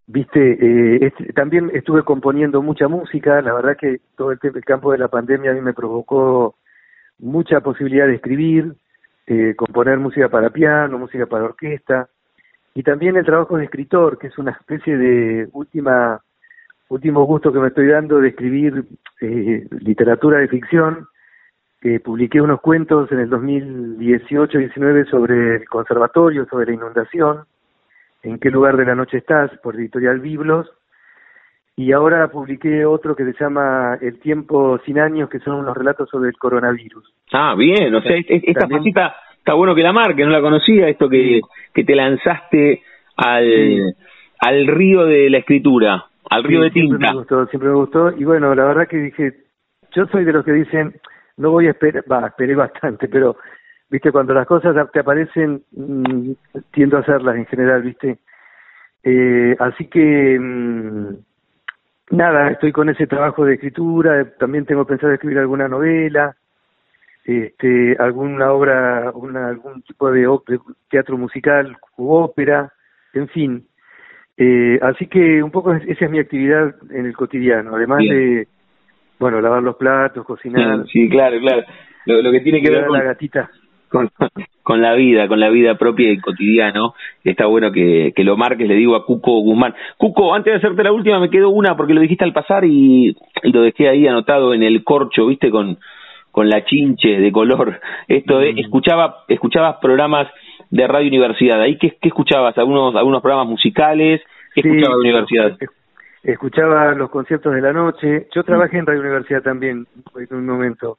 [0.07, 5.09] viste, eh, también estuve componiendo mucha música, la verdad que todo el, campo de la
[5.09, 6.57] pandemia a mí me provocó
[7.19, 8.75] mucha posibilidad de escribir,
[9.33, 12.09] eh, componer música para piano, música para orquesta,
[12.75, 16.21] y también el trabajo de escritor, que es una especie de última
[16.89, 18.85] último gusto que me estoy dando de escribir
[19.21, 21.07] eh, literatura de ficción.
[21.81, 27.45] Eh, publiqué unos cuentos en el 2018-19 sobre el conservatorio, sobre la inundación,
[28.25, 30.69] en qué lugar de la noche estás, por editorial Biblos,
[31.81, 36.11] y ahora publiqué otro que se llama El tiempo sin años, que son unos relatos
[36.11, 37.11] sobre el coronavirus.
[37.33, 41.09] Ah, bien, o sea, esta facita está bueno que la marque, no la conocía, esto
[41.09, 41.41] que,
[41.73, 42.83] que te lanzaste
[43.17, 43.95] al,
[44.41, 46.99] al río de la escritura, al río de tinta.
[46.99, 49.33] Siempre me gustó, siempre me gustó, y bueno, la verdad que dije,
[49.93, 50.93] yo soy de los que dicen,
[51.39, 53.37] no voy a esperar, va, esperé bastante, pero,
[53.89, 56.33] viste, cuando las cosas te aparecen, mm,
[56.73, 58.19] tiendo a hacerlas en general, viste.
[59.03, 60.39] Eh, así que...
[60.39, 61.30] Mm,
[62.11, 66.37] nada, estoy con ese trabajo de escritura, también tengo pensado escribir alguna novela,
[67.25, 70.27] este, alguna obra, una, algún tipo de,
[70.91, 72.73] teatro musical u ópera,
[73.13, 73.67] en fin.
[74.37, 78.49] Eh, así que un poco esa es mi actividad en el cotidiano, además de,
[79.19, 80.87] bueno, lavar los platos, cocinar.
[80.87, 81.63] Sí, claro, claro.
[82.07, 83.51] Lo, que tiene que ver con la gatita
[83.91, 84.09] con,
[84.71, 86.95] con la vida, con la vida propia y cotidiano.
[87.25, 89.75] Está bueno que, que lo marques, le digo a Cuco Guzmán.
[89.97, 93.17] Cuco, antes de hacerte la última, me quedó una porque lo dijiste al pasar y,
[93.43, 95.79] lo dejé ahí anotado en el corcho, viste, con,
[96.31, 97.81] con la chinche de color.
[98.07, 98.59] Esto de, mm.
[98.59, 100.29] escuchaba, escuchabas programas
[100.71, 101.61] de Radio Universidad.
[101.61, 102.57] ¿Ahí qué, qué escuchabas?
[102.57, 104.21] ¿Algunos, algunos programas musicales?
[104.55, 105.59] ¿Qué escuchabas de Universidad?
[106.23, 108.29] Escuchaba los conciertos de la noche.
[108.33, 110.99] Yo trabajé en Radio Universidad también en un momento.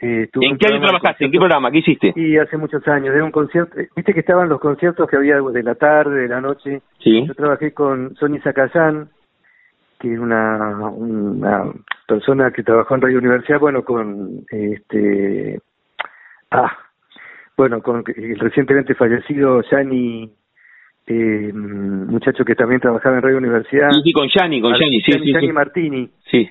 [0.00, 1.24] Eh, ¿En qué año trabajaste?
[1.24, 1.70] ¿En qué programa?
[1.70, 2.12] ¿Qué hiciste?
[2.12, 3.14] Sí, hace muchos años.
[3.14, 3.78] Era un concierto.
[3.80, 6.82] Eh, viste que estaban los conciertos que había de la tarde, de la noche.
[7.02, 7.26] Sí.
[7.26, 9.08] Yo trabajé con Sonny Zacayán,
[9.98, 11.72] que es una, una
[12.06, 15.60] persona que trabajó en Radio Universidad, bueno, con este.
[16.50, 16.76] Ah,
[17.56, 20.30] bueno, con el recientemente fallecido Yanni.
[21.08, 23.90] Eh, muchacho que también trabajaba en Radio Universidad.
[24.02, 26.10] Sí, con Yanni, con Yanni, sí, sí, Martini.
[26.30, 26.50] Sí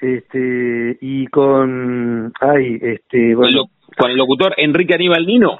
[0.00, 3.64] este y con ay este bueno.
[3.96, 5.58] con el locutor Enrique Aníbal Nino.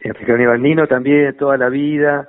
[0.00, 2.28] Enrique Aníbal Nino también toda la vida.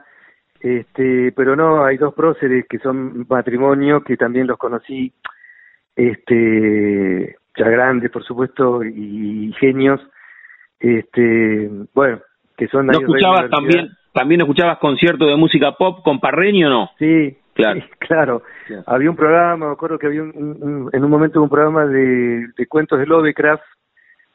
[0.59, 5.13] Este pero no hay dos próceres que son matrimonio que también los conocí
[5.95, 10.01] este ya grandes por supuesto y, genios.
[10.79, 12.19] Este bueno
[12.55, 17.37] que son no escuchabas también también escuchabas conciertos de música pop con Parreño no sí
[17.57, 17.81] Claro.
[17.99, 18.43] claro.
[18.85, 22.99] Había un programa, me acuerdo que había un, en un momento un programa de, cuentos
[22.99, 23.63] de Lovecraft,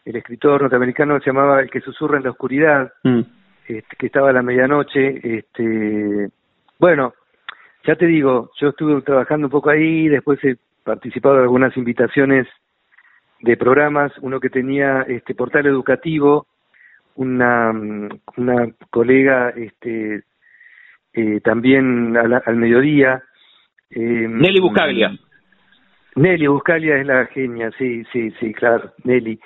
[0.05, 3.21] el escritor norteamericano se llamaba El que susurra en la oscuridad, mm.
[3.69, 5.39] este, que estaba a la medianoche.
[5.39, 6.29] Este,
[6.81, 7.15] bueno,
[7.87, 12.49] ya te digo, yo estuve trabajando un poco ahí, después he participado en algunas invitaciones
[13.41, 16.49] de programas, uno que tenía este portal educativo,
[17.15, 17.71] una,
[18.37, 20.25] una colega este,
[21.13, 23.23] eh, también al, mediodía.
[23.91, 25.13] Eh, Nelly Buscaglia.
[26.15, 29.41] Nelly Buscaglia es la genia, sí, sí, sí, claro, Nelly.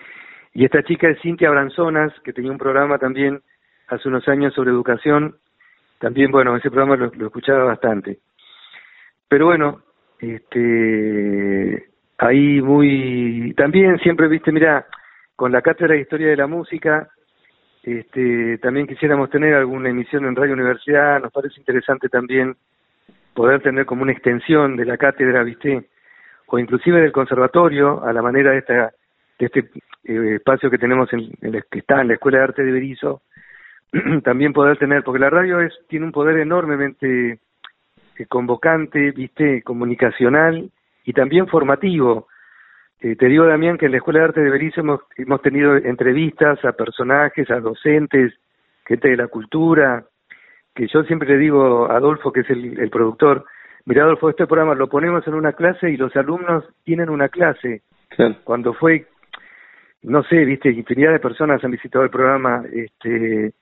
[0.54, 3.40] Y esta chica es Cintia Branzonas, que tenía un programa también
[3.88, 5.36] hace unos años sobre educación.
[5.98, 8.18] También, bueno, ese programa lo, lo escuchaba bastante.
[9.28, 9.82] Pero bueno,
[10.18, 14.86] este, ahí muy, también siempre, viste, mira,
[15.34, 17.08] con la cátedra de historia de la música,
[17.86, 22.56] este, también quisiéramos tener alguna emisión en Radio Universidad, nos parece interesante también
[23.32, 25.86] poder tener como una extensión de la cátedra, ¿viste?
[26.46, 28.92] O inclusive del conservatorio, a la manera de, esta,
[29.38, 29.60] de este
[30.02, 33.22] eh, espacio que tenemos en, el que está en la Escuela de Arte de Berizo,
[34.24, 37.38] también poder tener, porque la radio es tiene un poder enormemente
[38.18, 39.62] eh, convocante, ¿viste?
[39.62, 40.72] Comunicacional
[41.04, 42.26] y también formativo
[43.00, 45.76] eh, te digo, Damián, que en la Escuela de Arte de Berizo hemos, hemos tenido
[45.76, 48.32] entrevistas a personajes, a docentes,
[48.86, 50.04] gente de la cultura,
[50.74, 53.44] que yo siempre le digo a Adolfo, que es el, productor,
[53.84, 57.82] mira Adolfo, este programa lo ponemos en una clase y los alumnos tienen una clase.
[58.44, 59.06] Cuando fue,
[60.02, 63.52] no sé, viste, infinidad de personas han visitado el programa, este,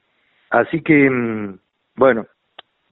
[0.50, 1.58] así que, mm,
[1.96, 2.26] bueno,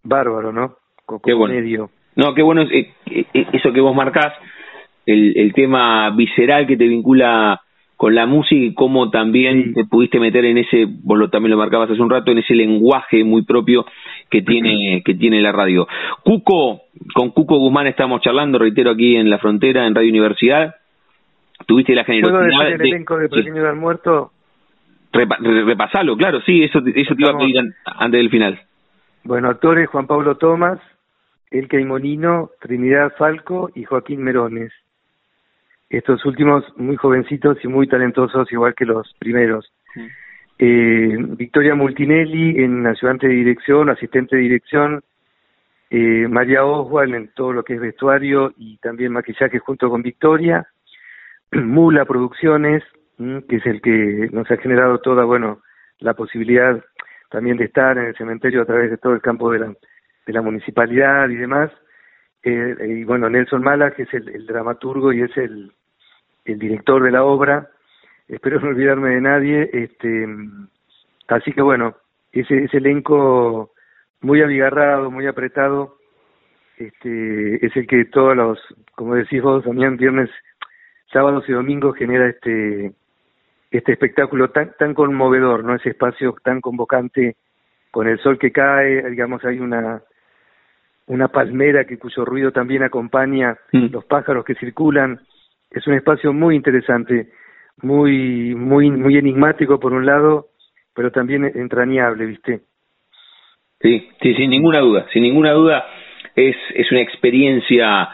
[0.02, 0.76] bárbaro, ¿no?
[1.22, 1.54] qué bueno.
[1.54, 1.90] Medio.
[2.16, 4.32] No, qué bueno eh, eh, eso que vos marcás
[5.06, 7.60] el, el tema visceral que te vincula
[8.02, 11.56] con la música y cómo también te pudiste meter en ese, vos lo, también lo
[11.56, 13.86] marcabas hace un rato, en ese lenguaje muy propio
[14.28, 15.86] que tiene, que tiene la radio.
[16.24, 16.80] Cuco,
[17.14, 20.74] con Cuco Guzmán estamos charlando, reitero, aquí en la frontera, en Radio Universidad.
[21.64, 22.40] Tuviste la generosidad.
[22.40, 24.32] ¿Puedo decir el elenco de Pequeño del Muerto?
[25.12, 28.60] repasalo, claro, sí, eso, eso te iba a pedir antes del final.
[29.22, 30.80] Bueno, actores Juan Pablo Tomás,
[31.52, 34.72] Elke Monino, Trinidad Falco y Joaquín Merones
[35.92, 39.72] estos últimos muy jovencitos y muy talentosos, igual que los primeros.
[40.58, 45.02] eh, Victoria Multinelli en ayudante de dirección, asistente de dirección,
[45.90, 50.66] eh, María Oswald en todo lo que es vestuario y también maquillaje junto con Victoria,
[51.52, 52.82] Mula Producciones,
[53.18, 55.60] que es el que nos ha generado toda, bueno,
[55.98, 56.82] la posibilidad
[57.30, 59.66] también de estar en el cementerio a través de todo el campo de la,
[60.26, 61.70] de la municipalidad y demás.
[62.42, 65.72] Eh, y bueno, Nelson Mala, que es el, dramaturgo y es el,
[66.44, 67.68] el director de la obra.
[68.28, 69.70] Espero no olvidarme de nadie.
[69.72, 70.26] Este,
[71.28, 71.96] así que bueno,
[72.32, 73.72] ese, ese elenco
[74.20, 75.98] muy abigarrado, muy apretado,
[76.78, 78.58] este, es el que todos los,
[78.94, 80.30] como decís vos, también viernes,
[81.12, 82.92] sábados y domingos genera este
[83.70, 85.74] este espectáculo tan tan conmovedor, ¿no?
[85.74, 87.36] Ese espacio tan convocante
[87.90, 90.02] con el sol que cae, digamos, hay una
[91.06, 93.86] una palmera que cuyo ruido también acompaña mm.
[93.90, 95.20] los pájaros que circulan.
[95.72, 97.28] Es un espacio muy interesante,
[97.82, 100.48] muy muy muy enigmático por un lado,
[100.94, 102.60] pero también entrañable, ¿viste?
[103.80, 105.84] Sí, sí, sin ninguna duda, sin ninguna duda
[106.36, 108.08] es es una experiencia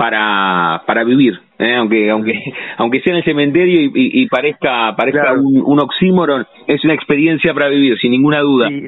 [0.00, 1.74] para, para vivir, ¿eh?
[1.76, 2.32] aunque aunque
[2.78, 7.68] aunque sea en el cementerio y, y, parezca parezca un, oxímoron, es una experiencia para
[7.68, 8.68] vivir, sin ninguna duda.
[8.68, 8.86] Sí,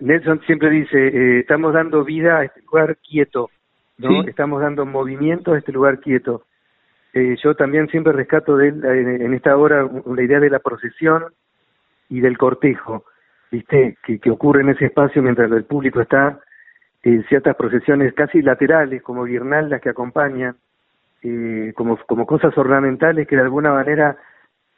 [0.00, 3.50] Nelson siempre dice, eh, estamos dando vida a este lugar quieto,
[3.98, 4.22] ¿no?
[4.22, 6.44] Estamos dando movimiento a este lugar quieto.
[7.14, 11.24] Eh, yo también siempre rescato de él, en esta hora la idea de la procesión
[12.08, 13.04] y del cortejo,
[13.50, 13.96] ¿viste?
[14.02, 16.40] Que, ocurre en ese espacio mientras el público está
[17.02, 20.56] eh, ciertas procesiones casi laterales, como guirnaldas que acompañan,
[21.22, 24.16] eh, como, como cosas ornamentales que de alguna manera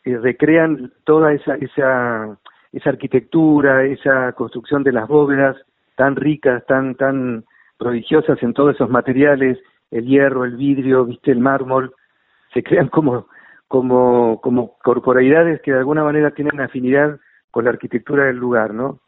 [0.04, 2.36] eh, recrean toda esa, esa,
[2.72, 5.56] esa arquitectura, esa construcción de las bóvedas
[5.96, 7.44] tan ricas, tan, tan
[7.78, 9.58] prodigiosas en todos esos materiales,
[9.90, 11.94] el hierro, el vidrio, viste, el mármol,
[12.54, 13.26] se crean como,
[13.68, 17.18] como, como corporalidades que de alguna manera tienen afinidad
[17.50, 19.00] con la arquitectura del lugar, ¿no?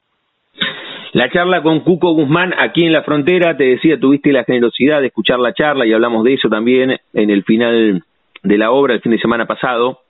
[1.13, 5.07] La charla con Cuco Guzmán aquí en la frontera, te decía, tuviste la generosidad de
[5.07, 8.03] escuchar la charla y hablamos de eso también en el final
[8.43, 10.01] de la obra el fin de semana pasado.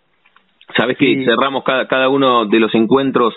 [0.77, 3.35] Sabes que cerramos cada, cada uno de los encuentros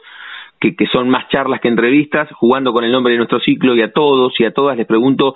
[0.59, 3.81] que, que son más charlas que entrevistas, jugando con el nombre de nuestro ciclo y
[3.81, 5.35] a todos y a todas les pregunto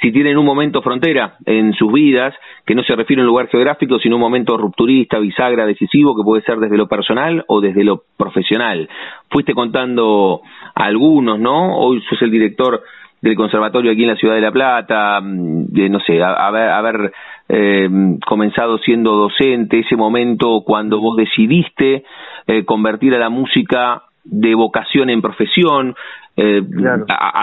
[0.00, 2.34] si tienen un momento frontera en sus vidas,
[2.64, 6.22] que no se refiere a un lugar geográfico, sino un momento rupturista, bisagra, decisivo, que
[6.22, 8.88] puede ser desde lo personal o desde lo profesional.
[9.30, 10.42] Fuiste contando
[10.74, 11.78] algunos, ¿no?
[11.78, 12.82] Hoy sos el director
[13.20, 17.12] del conservatorio aquí en la ciudad de La Plata, mm, de, no sé, haber, haber
[17.48, 17.88] eh,
[18.26, 22.04] comenzado siendo docente, ese momento cuando vos decidiste
[22.46, 25.96] eh, convertir a la música de vocación en profesión,
[26.40, 26.62] eh,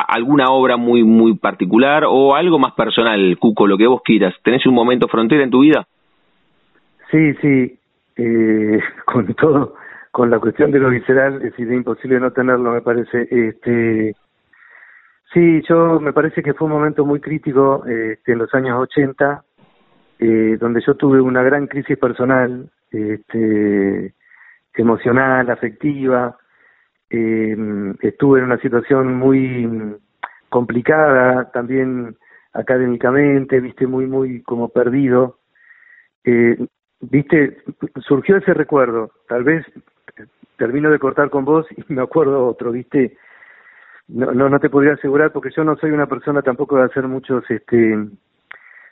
[0.08, 4.34] alguna obra muy muy particular o algo más personal, Cuco, lo que vos quieras.
[4.42, 5.86] ¿Tenés un momento frontera en tu vida?
[7.12, 7.78] Sí, sí,
[8.16, 9.76] eh, con todo,
[10.12, 13.28] con la cuestión de lo visceral es imposible no tenerlo, me parece.
[13.30, 14.16] Este,
[15.34, 19.44] sí, yo me parece que fue un momento muy crítico este, en los años 80,
[20.20, 24.14] eh, donde yo tuve una gran crisis personal, este,
[24.74, 26.38] emocional, afectiva,
[27.10, 27.56] eh,
[28.02, 29.98] estuve en una situación muy
[30.50, 32.16] complicada también
[32.54, 35.40] académicamente, viste, muy, muy como perdido.
[36.24, 36.58] Eh,
[37.02, 37.58] viste,
[37.98, 39.66] surgió ese recuerdo, tal vez
[40.58, 43.18] termino de cortar con vos y me acuerdo otro, viste,
[44.08, 47.08] no, no, no te podría asegurar porque yo no soy una persona tampoco de hacer
[47.08, 48.08] muchos, este,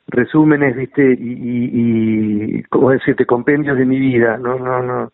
[0.08, 3.26] resúmenes, viste, y, y, y ¿cómo decirte?
[3.26, 5.12] Compendios de mi vida, no, no, no.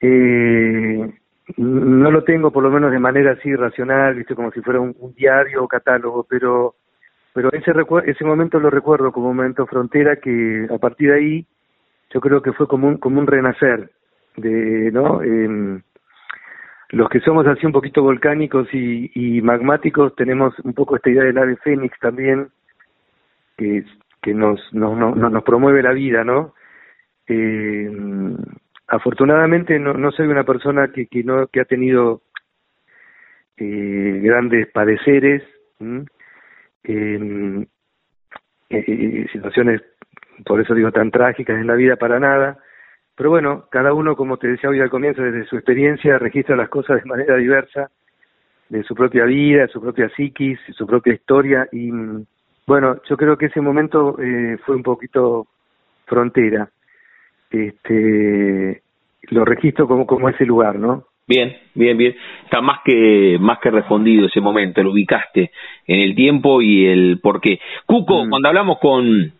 [0.00, 1.19] Eh,
[1.56, 4.94] no lo tengo por lo menos de manera así racional, viste, como si fuera un,
[5.16, 6.74] diario o catálogo, pero
[7.32, 7.72] pero ese
[8.06, 11.46] ese momento lo recuerdo como momento frontera que a partir de ahí
[12.12, 13.90] yo creo que fue como un como un renacer
[14.36, 15.20] de no
[16.90, 21.22] los que somos así un poquito volcánicos y, y magmáticos tenemos un poco esta idea
[21.22, 22.48] del ave fénix también
[23.56, 23.84] que
[24.20, 26.54] que nos nos nos, nos promueve la vida no
[27.28, 27.88] eh,
[28.90, 32.22] afortunadamente no, no soy una persona que, que no que ha tenido
[33.56, 35.42] eh, grandes padeceres
[35.78, 37.68] en
[39.32, 39.80] situaciones
[40.44, 42.58] por eso digo tan trágicas en la vida para nada.
[43.14, 46.68] Pero bueno cada uno como te decía hoy al comienzo desde su experiencia registra las
[46.68, 47.90] cosas de manera diversa
[48.68, 51.68] de su propia vida de su propia psiquis de su propia historia.
[51.70, 51.92] Y
[52.66, 55.46] bueno yo creo que ese momento eh, fue un poquito
[56.06, 56.68] frontera
[57.50, 58.82] este
[59.30, 63.70] lo registro como como ese lugar no bien bien bien está más que más que
[63.70, 65.50] respondido ese momento lo ubicaste
[65.86, 68.30] en el tiempo y el por qué Cuco mm.
[68.30, 69.32] cuando hablamos con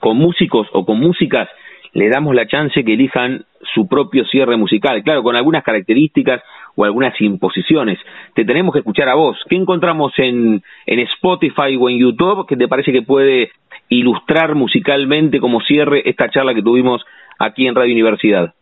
[0.00, 1.48] con músicos o con músicas
[1.92, 6.42] le damos la chance que elijan su propio cierre musical, claro, con algunas características
[6.74, 7.98] o algunas imposiciones.
[8.34, 9.38] Te tenemos que escuchar a vos.
[9.48, 13.50] ¿Qué encontramos en, en Spotify o en YouTube que te parece que puede
[13.94, 17.04] ilustrar musicalmente como cierre esta charla que tuvimos
[17.38, 18.54] aquí en Radio Universidad?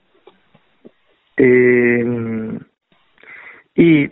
[1.37, 2.59] Eh,
[3.75, 4.09] y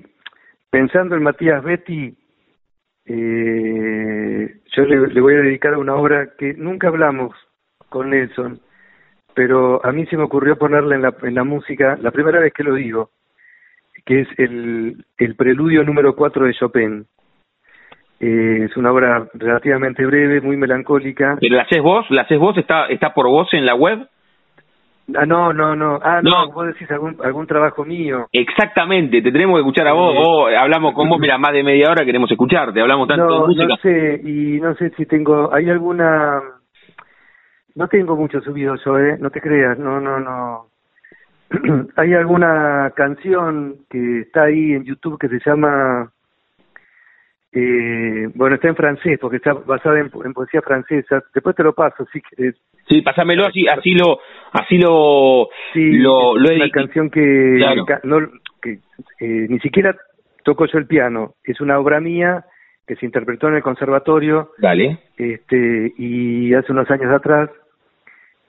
[0.70, 2.14] pensando en Matías Betty,
[3.06, 7.34] eh, yo le, voy a dedicar una obra que nunca hablamos
[7.88, 8.60] con Nelson,
[9.34, 12.52] pero a mí se me ocurrió ponerla en la, en la música, la primera vez
[12.52, 13.10] que lo digo,
[14.04, 17.06] que es el, el preludio número 4 de Chopin.
[18.20, 21.36] Eh, es una obra relativamente breve, muy melancólica.
[21.40, 22.04] ¿Pero la haces vos?
[22.10, 22.56] ¿La haces vos?
[22.56, 24.08] ¿Está, ¿Está por vos en la web?
[25.14, 25.98] Ah, no, no, no.
[26.02, 28.26] Ah, no, vos decís algún, algún trabajo mío.
[28.32, 30.52] Exactamente, te tenemos que escuchar a vos.
[30.58, 32.80] hablamos con vos, mira, más de media hora queremos escucharte.
[32.80, 33.66] Hablamos tanto de música.
[33.68, 35.52] No sé, y no sé si tengo.
[35.54, 36.42] ¿Hay alguna.?
[37.74, 39.16] No tengo mucho subido yo, ¿eh?
[39.20, 40.66] No te creas, no, no, no.
[41.96, 46.10] Hay alguna canción que está ahí en YouTube que se llama
[47.61, 51.22] eh, bueno, está en francés porque está basada en, poesía francesa.
[51.34, 52.54] Después te lo paso, si quieres.
[52.88, 54.20] Sí, pásamelo así, así lo,
[54.52, 57.59] así lo, sí, lo, es una canción que,
[58.04, 58.18] no,
[58.62, 58.78] que
[59.20, 59.96] eh, ni siquiera
[60.44, 61.34] toco yo el piano.
[61.42, 62.44] Es una obra mía
[62.86, 64.52] que se interpretó en el conservatorio.
[64.59, 65.00] Dale.
[65.16, 67.50] Este y hace unos años atrás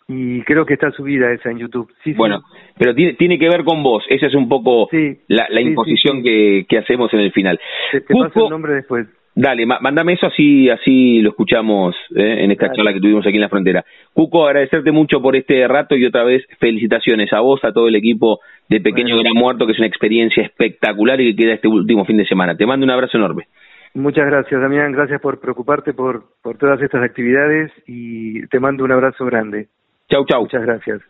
[0.09, 1.93] y creo que está subida esa en YouTube.
[2.03, 2.41] Sí, bueno,
[2.77, 4.89] pero tiene, tiene que ver con vos, esa es un poco
[5.27, 7.59] la, la imposición que, que hacemos en el final.
[7.91, 9.07] Te, paso el nombre después.
[9.35, 13.41] Dale, mándame eso así así lo escuchamos eh, en esta charla que tuvimos aquí en
[13.41, 13.85] la frontera.
[14.11, 17.95] Cuco, agradecerte mucho por este rato y otra vez felicitaciones a vos, a todo el
[17.95, 22.03] equipo de Pequeño Gran Muerto, que es una experiencia espectacular y que queda este último
[22.03, 22.57] fin de semana.
[22.57, 23.45] Te mando un abrazo enorme.
[23.93, 24.91] Muchas gracias, Damián.
[24.91, 29.67] Gracias por preocuparte por, por todas estas actividades y te mando un abrazo grande.
[30.09, 30.41] Chau, chau.
[30.41, 31.01] Muchas gracias.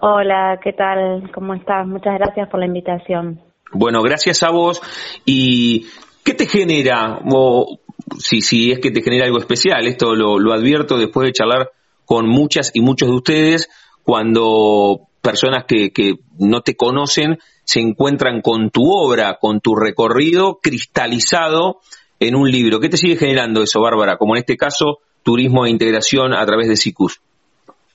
[0.00, 1.30] Hola, ¿qué tal?
[1.32, 1.86] ¿Cómo estás?
[1.86, 3.40] Muchas gracias por la invitación.
[3.72, 4.82] Bueno, gracias a vos.
[5.24, 5.86] ¿Y
[6.22, 7.78] qué te genera, o
[8.18, 9.86] si, si es que te genera algo especial?
[9.86, 11.70] Esto lo, lo advierto después de charlar
[12.04, 13.70] con muchas y muchos de ustedes
[14.02, 20.58] cuando personas que, que no te conocen se encuentran con tu obra, con tu recorrido
[20.62, 21.80] cristalizado
[22.20, 22.78] en un libro.
[22.78, 24.16] ¿Qué te sigue generando eso, Bárbara?
[24.16, 27.20] Como en este caso, turismo e integración a través de SICUS.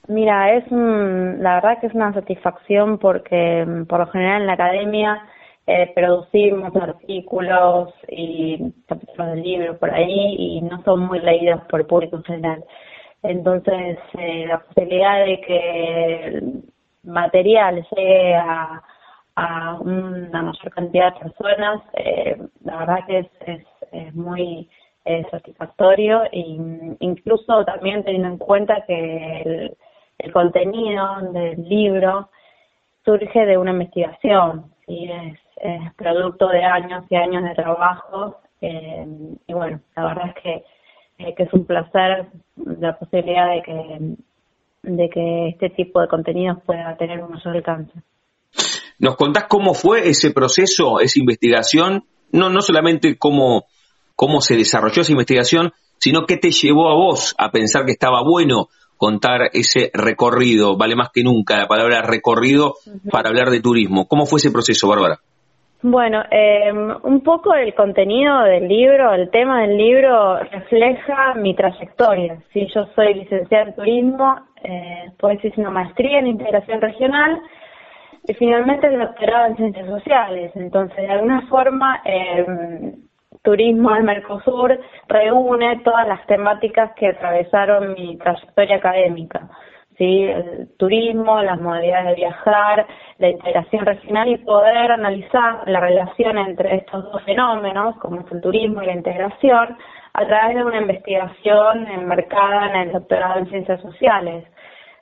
[0.07, 4.53] Mira, es la verdad que es una satisfacción porque mm, por lo general en la
[4.53, 5.21] academia
[5.67, 8.57] eh, producimos artículos y
[8.88, 12.63] capítulos del libro por ahí y no son muy leídos por el público en general.
[13.21, 16.41] Entonces, eh, la posibilidad de que
[17.04, 18.82] material llegue a,
[19.80, 23.28] una mayor cantidad de personas, eh, la verdad que es,
[23.93, 24.70] es, muy
[25.06, 26.24] eh, satisfactorio.
[26.26, 26.58] E
[27.00, 29.78] incluso también teniendo en cuenta que el,
[30.18, 32.30] el contenido del libro
[33.06, 39.54] surge de una investigación, y es, es producto de años y años de trabajo y
[39.54, 40.66] bueno, la verdad es que
[41.20, 44.16] eh, que es un placer la posibilidad de que,
[44.84, 47.93] de que este tipo de contenidos pueda tener un mayor alcance.
[48.99, 52.03] ¿Nos contás cómo fue ese proceso, esa investigación?
[52.32, 53.65] No, no solamente cómo,
[54.15, 58.21] cómo se desarrolló esa investigación, sino qué te llevó a vos a pensar que estaba
[58.23, 58.67] bueno
[58.97, 60.77] contar ese recorrido.
[60.77, 62.75] Vale más que nunca la palabra recorrido
[63.09, 64.07] para hablar de turismo.
[64.07, 65.19] ¿Cómo fue ese proceso, Bárbara?
[65.82, 72.43] Bueno, eh, un poco el contenido del libro, el tema del libro refleja mi trayectoria.
[72.51, 77.41] Si yo soy licenciada en turismo, eh, después hice una maestría en integración regional
[78.28, 80.51] y finalmente el doctorado en ciencias sociales.
[80.55, 82.45] Entonces, de alguna forma, eh,
[83.41, 89.49] Turismo al Mercosur reúne todas las temáticas que atravesaron mi trayectoria académica.
[89.99, 90.24] ¿sí?
[90.24, 92.88] el turismo, las modalidades de viajar,
[93.20, 98.41] la integración regional y poder analizar la relación entre estos dos fenómenos, como es el
[98.41, 99.78] turismo y la integración,
[100.14, 104.45] a través de una investigación enmarcada en el doctorado en ciencias sociales.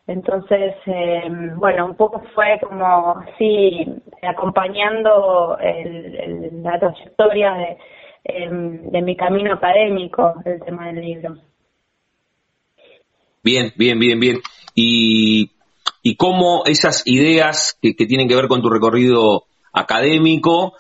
[0.08, 1.24] Entonces, eh,
[1.56, 3.86] bueno, un poco fue como así,
[4.22, 7.78] acompañando el, la trayectoria de,
[8.24, 11.36] em, de mi camino académico, el tema del libro.
[13.44, 14.38] Bien, bien, bien, bien
[14.78, 15.50] y,
[16.04, 20.74] y cómo esas ideas que, tienen que ver con tu recorrido académico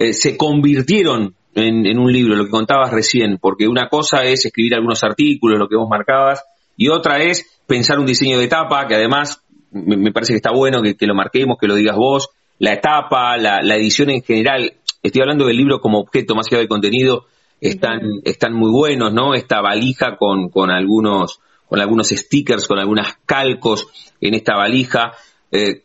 [0.00, 4.74] eh, se convirtieron en, un libro, lo que contabas recién, porque una cosa es escribir
[4.74, 6.44] algunos artículos, lo que vos marcabas,
[6.76, 10.82] y otra es pensar un diseño de etapa, que además me, parece que está bueno
[10.82, 12.28] que, lo marquemos, que lo digas vos,
[12.58, 16.68] la etapa, la, edición en general, estoy hablando del libro como objeto más allá del
[16.68, 17.24] contenido,
[17.60, 19.34] están, están muy buenos, ¿no?
[19.34, 23.88] Esta valija con, con algunos con algunos stickers, con algunas calcos
[24.20, 25.12] en esta valija.
[25.50, 25.82] Eh,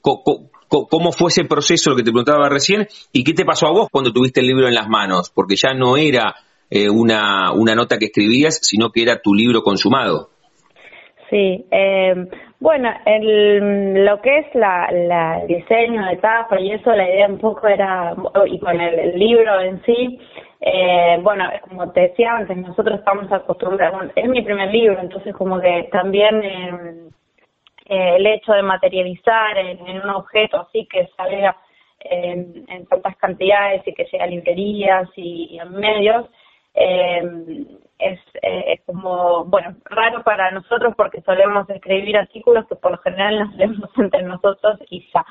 [0.71, 2.87] ¿Cómo fue ese proceso, lo que te preguntaba recién?
[3.11, 5.29] ¿Y qué te pasó a vos cuando tuviste el libro en las manos?
[5.29, 6.33] Porque ya no era
[6.69, 10.29] eh, una, una nota que escribías, sino que era tu libro consumado.
[11.29, 12.13] Sí, eh,
[12.61, 17.39] bueno, el, lo que es la, el diseño de tapa y eso, la idea un
[17.39, 18.15] poco era,
[18.45, 20.19] y con el, libro en sí,
[20.61, 25.59] eh, bueno, como te decía antes, nosotros estamos acostumbrados, es mi primer libro, entonces como
[25.59, 27.11] que también
[27.91, 31.57] eh, el hecho de materializar en, un objeto así que salga
[31.99, 36.25] en, en tantas cantidades y que llegue a librerías y, en medios,
[36.73, 37.21] eh,
[37.99, 43.39] es, eh, como, bueno, raro para nosotros porque solemos escribir artículos que por lo general
[43.39, 45.25] nos leemos entre nosotros y ya.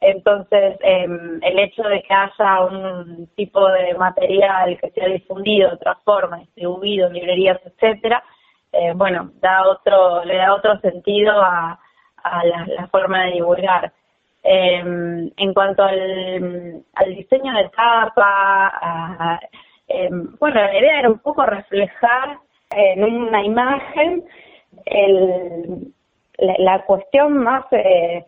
[0.00, 1.06] Entonces, eh,
[1.40, 6.38] el hecho de que haya un tipo de material que sea difundido de otra forma,
[6.38, 8.24] distribuido en librerías, etcétera,
[8.72, 11.78] eh, bueno, da otro, le da otro sentido a,
[12.22, 13.92] a la, forma de divulgar.
[14.44, 14.78] Eh,
[15.36, 19.40] en cuanto al, al diseño de tapa, a,
[19.88, 20.08] eh,
[20.38, 22.38] bueno, la idea era un poco reflejar
[22.70, 24.24] en una imagen
[24.86, 25.92] el,
[26.38, 28.24] la, cuestión más, eh,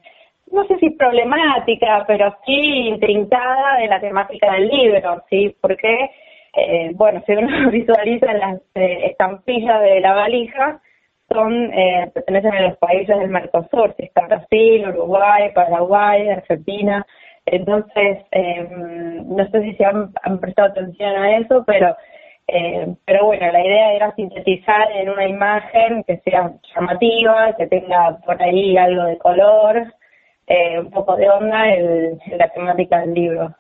[0.53, 5.55] no sé si problemática, pero sí intrincada de la temática del libro, ¿sí?
[5.61, 6.11] Porque,
[6.55, 10.81] eh, bueno, si uno visualiza las eh, estampillas de la valija,
[11.29, 17.05] son eh, pertenecen a los países del Mercosur, si está Brasil, Uruguay, Paraguay, Argentina,
[17.47, 21.95] entonces, eh, no sé si se han, prestado atención a eso, pero
[22.49, 28.19] eh, pero bueno, la idea era sintetizar en una imagen que sea llamativa, que tenga
[28.25, 29.95] por ahí algo de color,
[30.47, 33.55] eh, un poco de onda en, la temática del libro.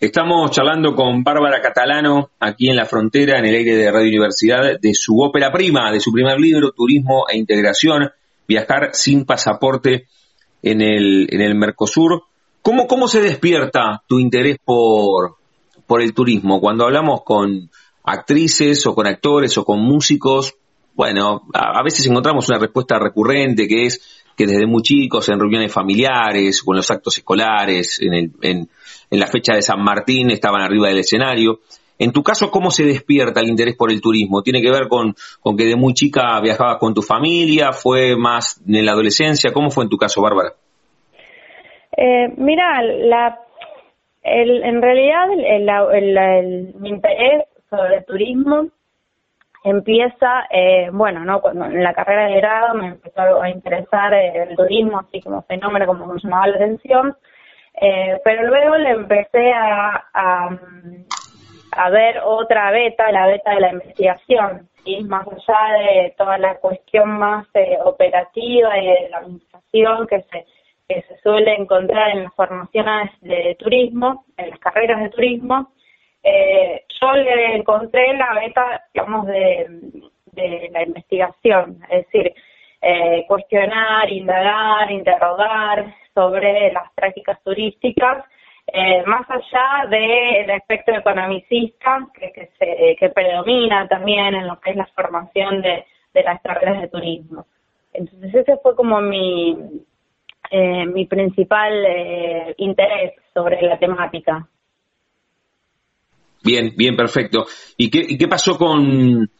[0.00, 4.78] Estamos charlando con Bárbara Catalano aquí en la frontera, en el aire de Radio Universidad,
[4.80, 8.10] de su ópera prima, de su primer libro, Turismo e Integración,
[8.46, 10.06] Viajar sin pasaporte
[10.62, 12.22] en el, en el Mercosur.
[12.62, 15.36] ¿Cómo, ¿Cómo se despierta tu interés por,
[15.86, 16.60] por el turismo?
[16.60, 17.68] Cuando hablamos con
[18.04, 20.54] actrices o con actores o con músicos,
[20.94, 25.72] bueno, a, veces encontramos una respuesta recurrente que es que desde muy chicos en reuniones
[25.72, 28.68] familiares en los actos escolares, en, el, en,
[29.10, 31.60] en la fecha de San Martín, estaban arriba del escenario.
[31.98, 34.42] En tu caso, ¿cómo se despierta el interés por el turismo?
[34.42, 35.14] ¿Tiene que ver con,
[35.56, 37.72] que de muy chica viajabas con tu familia?
[37.72, 39.52] ¿Fue más en la adolescencia?
[39.52, 40.52] ¿Cómo fue en tu caso, Bárbara?
[41.96, 43.40] Eh, mira, la,
[44.22, 48.68] el, en realidad el, mi interés sobre el turismo
[49.64, 54.56] empieza, eh, bueno, no cuando en la carrera de grado me empezó a interesar el
[54.56, 57.16] turismo así como fenómeno, como me llamaba la atención,
[57.80, 64.68] eh, pero luego le empecé a, a, ver otra beta, la beta de la investigación,
[64.84, 65.02] ¿sí?
[65.04, 70.46] más allá de toda la cuestión más eh, operativa y de la administración que se
[70.88, 75.70] que se suele encontrar en las formaciones de turismo, en las carreras de turismo,
[76.22, 79.66] eh, yo le encontré la beta, digamos, de,
[80.32, 82.34] de la investigación, es decir,
[82.80, 88.24] eh, cuestionar, indagar, interrogar sobre las prácticas turísticas,
[88.66, 94.76] eh, más allá del aspecto economicista que, que, se, predomina también en lo que es
[94.76, 97.46] la formación de, de las carreras de turismo.
[97.92, 99.56] Entonces ese fue como mi,
[100.50, 104.44] eh, mi principal eh, interés sobre la temática.
[106.42, 107.44] Bien, bien, perfecto.
[107.76, 109.30] ¿Y qué, y qué pasó con,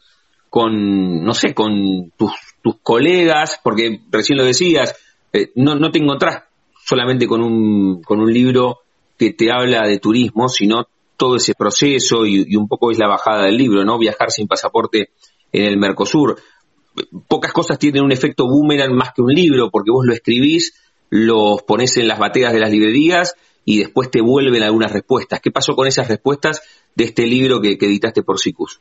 [0.49, 2.31] con, no sé, con tus,
[2.63, 3.59] tus colegas?
[3.61, 4.95] Porque recién lo decías,
[5.33, 6.48] eh, no, no te encontrás
[6.89, 8.79] solamente con un, con un libro
[9.15, 10.87] que te habla de turismo, sino
[11.17, 13.99] todo ese proceso y, un poco es la bajada del libro, ¿no?
[13.99, 15.09] Viajar sin pasaporte
[15.51, 16.41] en el Mercosur.
[17.27, 20.73] Pocas cosas tienen un efecto boomerang más que un libro, porque vos lo escribís
[21.11, 23.35] los pones en las bateas de las librerías
[23.65, 25.41] y después te vuelven algunas respuestas.
[25.41, 26.61] ¿Qué pasó con esas respuestas
[26.95, 28.79] de este libro que, editaste por SICUS?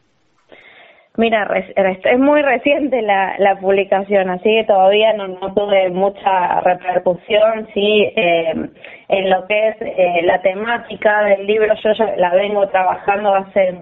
[1.18, 7.66] Mira, es muy reciente la, la publicación, así que todavía no, no tuve mucha repercusión,
[7.74, 8.54] sí, eh,
[9.08, 13.76] en lo que es eh, la temática del libro, yo ya la vengo trabajando hace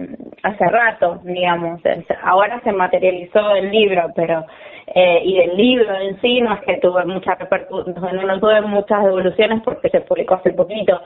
[0.44, 1.82] hace rato, digamos,
[2.22, 4.46] ahora se materializó el libro, pero
[4.86, 9.04] eh, y el libro en sí no es que tuve mucha repercusión, no, tuve muchas
[9.04, 11.02] devoluciones porque se publicó hace poquito,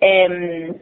[0.00, 0.72] eh,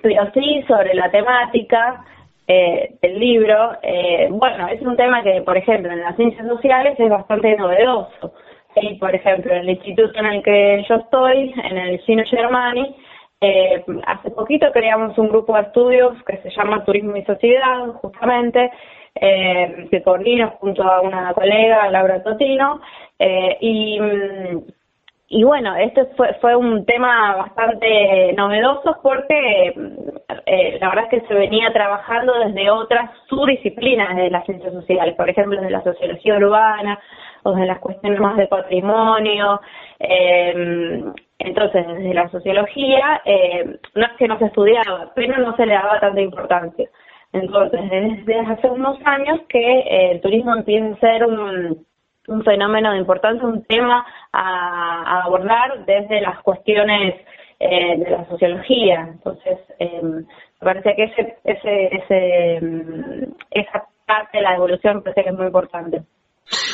[0.00, 2.04] pero sí sobre la temática
[2.48, 6.98] eh, del libro, eh, bueno, es un tema que, por ejemplo, en las ciencias sociales
[6.98, 8.32] es bastante novedoso.
[8.74, 8.96] ¿sí?
[9.00, 12.94] Por ejemplo, en el instituto en el que yo estoy, en el Gino Germani,
[13.40, 18.70] eh, hace poquito creamos un grupo de estudios que se llama Turismo y Sociedad, justamente,
[19.14, 22.80] eh, que coordino junto a una colega, Laura Totino,
[23.18, 23.98] eh, y,
[25.28, 29.74] y bueno, este fue, fue un tema bastante novedoso porque
[30.46, 35.16] eh, la verdad es que se venía trabajando desde otras subdisciplinas de las ciencias sociales,
[35.16, 36.98] por ejemplo, desde la sociología urbana
[37.42, 39.60] o de las cuestiones más de patrimonio.
[39.98, 41.02] Eh,
[41.38, 45.74] entonces, desde la sociología, eh, no es que no se estudiaba, pero no se le
[45.74, 46.88] daba tanta importancia.
[47.32, 51.86] Entonces, desde hace unos años que eh, el turismo empieza a ser un,
[52.28, 57.14] un fenómeno de importancia, un tema a, abordar desde las cuestiones
[57.58, 59.08] eh, de la sociología.
[59.12, 60.24] Entonces, eh, me
[60.60, 65.46] parece que ese, ese, ese, mm, esa parte de la evolución parece que es muy
[65.46, 66.02] importante.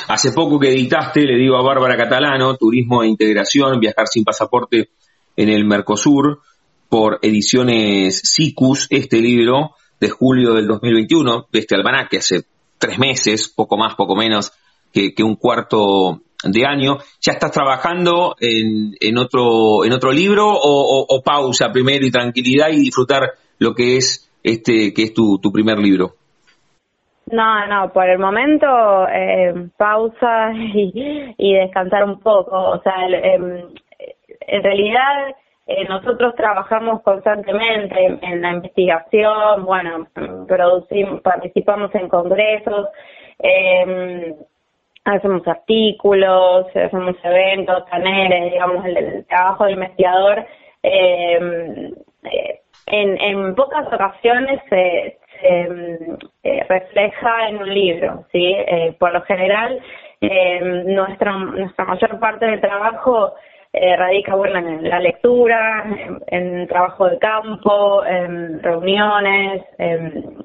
[0.09, 4.91] Hace poco que editaste, le digo a Bárbara Catalano, Turismo e Integración, Viajar sin Pasaporte
[5.37, 6.41] en el Mercosur,
[6.89, 12.43] por ediciones SICUS, este libro de julio del 2021, de este almanaque, hace
[12.77, 14.53] tres meses, poco más, poco menos
[14.93, 16.99] que, un cuarto de año.
[17.21, 22.81] ¿Ya estás trabajando en, en, otro, en otro libro o, pausa primero y tranquilidad y
[22.81, 26.15] disfrutar lo que es este que es tu, tu primer libro?
[27.31, 28.67] No, no, por el momento
[29.09, 32.57] eh, pausa y, descansar un poco.
[32.57, 33.69] O sea, em,
[34.41, 35.35] en realidad
[35.67, 40.09] eh, nosotros trabajamos constantemente en, la investigación, bueno,
[40.49, 42.89] producimos, participamos en congresos,
[43.39, 44.35] eh,
[45.05, 50.47] hacemos artículos, hacemos eventos, paneles, digamos, el, trabajo del investigador.
[50.83, 51.93] Em,
[52.25, 58.55] eh, en, en pocas ocasiones se, eh, refleja en un libro, ¿sí?
[58.57, 59.81] Eh, por lo general,
[60.21, 63.35] eh, nuestra, nuestra mayor parte del trabajo
[63.73, 65.85] eh, radica, bueno, en la lectura,
[66.27, 70.45] en, el trabajo de campo, en reuniones, en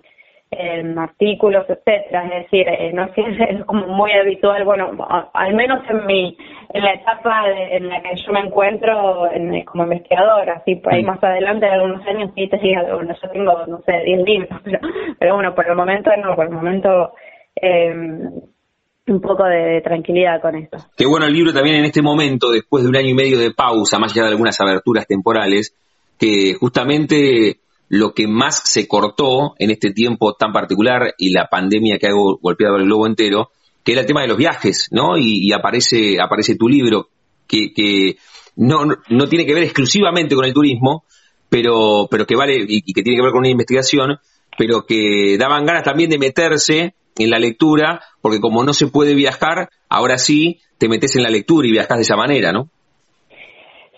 [0.52, 4.91] en artículos, etcétera, es decir, eh, no es como muy habitual, bueno,
[5.34, 6.38] al menos en mi,
[6.74, 11.04] en la etapa en la que yo me encuentro en, como investigadora, así por ahí
[11.04, 11.08] mm.
[11.08, 14.62] más adelante, en algunos años sí te diga, bueno, yo tengo, no sé, 10 libros,
[14.64, 14.80] pero,
[15.20, 17.14] pero bueno, por el momento no, por el momento
[17.62, 17.93] eh,
[19.08, 20.78] un poco de, tranquilidad con esto.
[20.95, 23.52] Qué bueno el libro también en este momento, después de un año y medio de
[23.52, 25.74] pausa, más allá de algunas aberturas temporales,
[26.20, 27.58] que justamente
[27.90, 32.12] lo que más se cortó en este tiempo tan particular y la pandemia que ha
[32.14, 33.52] golpeado el globo entero,
[33.84, 35.18] que era el tema de los viajes, ¿no?
[35.18, 37.08] Y, aparece, aparece tu libro,
[37.48, 38.18] que, que
[38.58, 41.06] no, no tiene que ver exclusivamente con el turismo,
[41.50, 44.20] pero, pero que vale y, que tiene que ver con una investigación,
[44.58, 49.16] pero que daban ganas también de meterse en la lectura, porque como no se puede
[49.16, 52.70] viajar, ahora sí te metes en la lectura y viajas de esa manera, ¿no?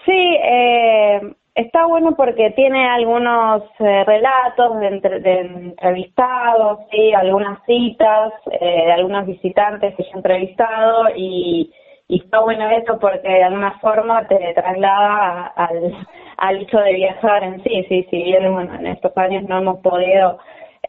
[0.06, 1.20] Sí, eh,
[1.60, 7.12] Está bueno porque tiene algunos eh, relatos de, entrevistados, ¿sí?
[7.14, 11.70] algunas citas eh, de algunos visitantes que yo he entrevistado y,
[12.08, 16.08] está bueno eso porque de alguna forma te traslada al,
[16.38, 20.40] al hecho de viajar en sí, sí, si bien en estos años no hemos podido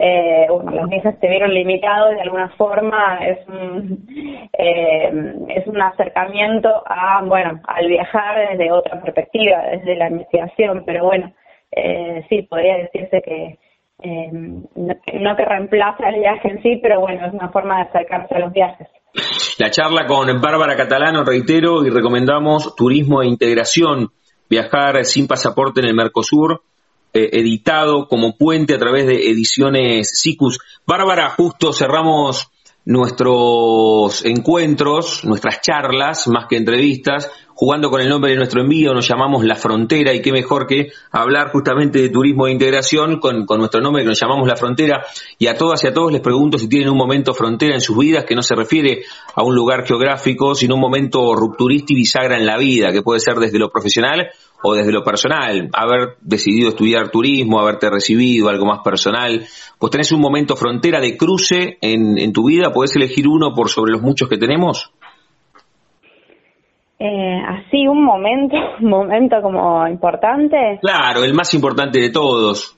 [0.02, 4.06] eh, bueno, los viajes se vieron limitados de alguna forma, es un,
[4.56, 11.04] eh, es un acercamiento a, bueno, al viajar desde otra perspectiva, desde la investigación, pero
[11.04, 11.30] bueno,
[11.70, 13.58] eh, sí, podría decirse que
[14.02, 18.34] eh, no, que reemplaza el viaje en sí, pero bueno, es una forma de acercarse
[18.34, 18.88] a los viajes.
[19.58, 24.08] La charla con Bárbara Catalano, reitero, y recomendamos turismo e integración,
[24.48, 26.62] viajar sin pasaporte en el Mercosur,
[27.12, 30.58] eh, editado como puente a través de ediciones SICUS.
[30.86, 32.50] Bárbara, justo cerramos
[32.84, 37.30] nuestros encuentros, nuestras charlas, más que entrevistas,
[37.60, 40.92] jugando con el nombre de nuestro envío, nos llamamos La Frontera y qué mejor que
[41.12, 45.04] hablar justamente de turismo e integración con, con nuestro nombre que nos llamamos La Frontera.
[45.38, 47.98] Y a todas y a todos les pregunto si tienen un momento frontera en sus
[47.98, 49.02] vidas que no se refiere
[49.34, 53.20] a un lugar geográfico, sino un momento rupturista y bisagra en la vida, que puede
[53.20, 54.30] ser desde lo profesional
[54.62, 59.46] o desde lo personal, haber decidido estudiar turismo, haberte recibido, algo más personal,
[59.78, 63.68] pues tenés un momento frontera de cruce en, en tu vida, ¿podés elegir uno por
[63.68, 64.92] sobre los muchos que tenemos?
[67.00, 70.78] Eh, así, un momento, un momento como importante.
[70.82, 72.76] Claro, el más importante de todos.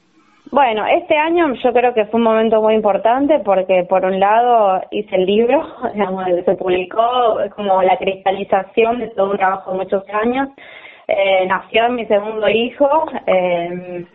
[0.51, 4.81] Bueno, este año yo creo que fue un momento muy importante porque por un lado
[4.91, 5.62] hice el libro,
[5.95, 7.03] digamos, se publicó
[7.57, 10.49] como la cristalización de todo un trabajo de muchos años
[11.09, 12.89] eh, nació mi segundo hijo,
[13.27, 14.07] eh,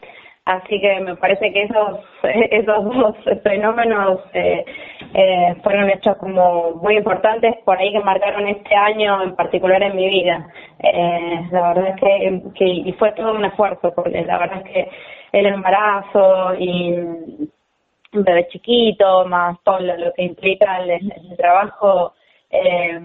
[0.48, 4.66] así que me parece que esos, esos dos fenómenos eh,
[5.14, 9.96] eh, fueron hechos como muy importantes por ahí que marcaron este año en particular en
[9.96, 10.48] mi vida.
[10.80, 14.90] Eh, la verdad es que, y fue todo un esfuerzo porque la verdad es que
[15.34, 22.14] el embarazo y un bebé chiquito, más todo lo, que implica el trabajo
[22.50, 23.00] eh,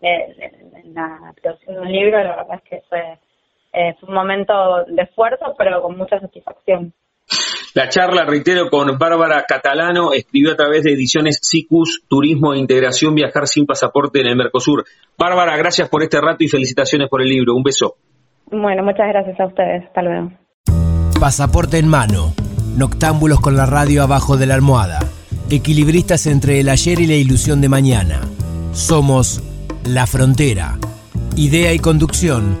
[0.00, 3.18] en la producción de un libro, la verdad es que fue,
[3.74, 4.52] eh, fue un momento
[4.86, 6.92] de esfuerzo, pero con mucha satisfacción.
[7.74, 13.14] La charla, reitero, con Bárbara Catalano, escribió a través de ediciones SICUS, Turismo e Integración,
[13.14, 14.84] Viajar sin Pasaporte en el Mercosur.
[15.18, 17.54] Bárbara, gracias por este rato y felicitaciones por el libro.
[17.56, 17.96] Un beso.
[18.46, 19.84] Bueno, muchas gracias a ustedes.
[19.86, 20.32] Hasta luego.
[21.18, 22.32] Pasaporte en mano.
[22.76, 25.00] Noctámbulos con la radio abajo de la almohada.
[25.50, 28.20] Equilibristas entre el ayer y la ilusión de mañana.
[28.72, 29.42] Somos
[29.84, 30.78] La Frontera.
[31.36, 32.60] Idea y conducción,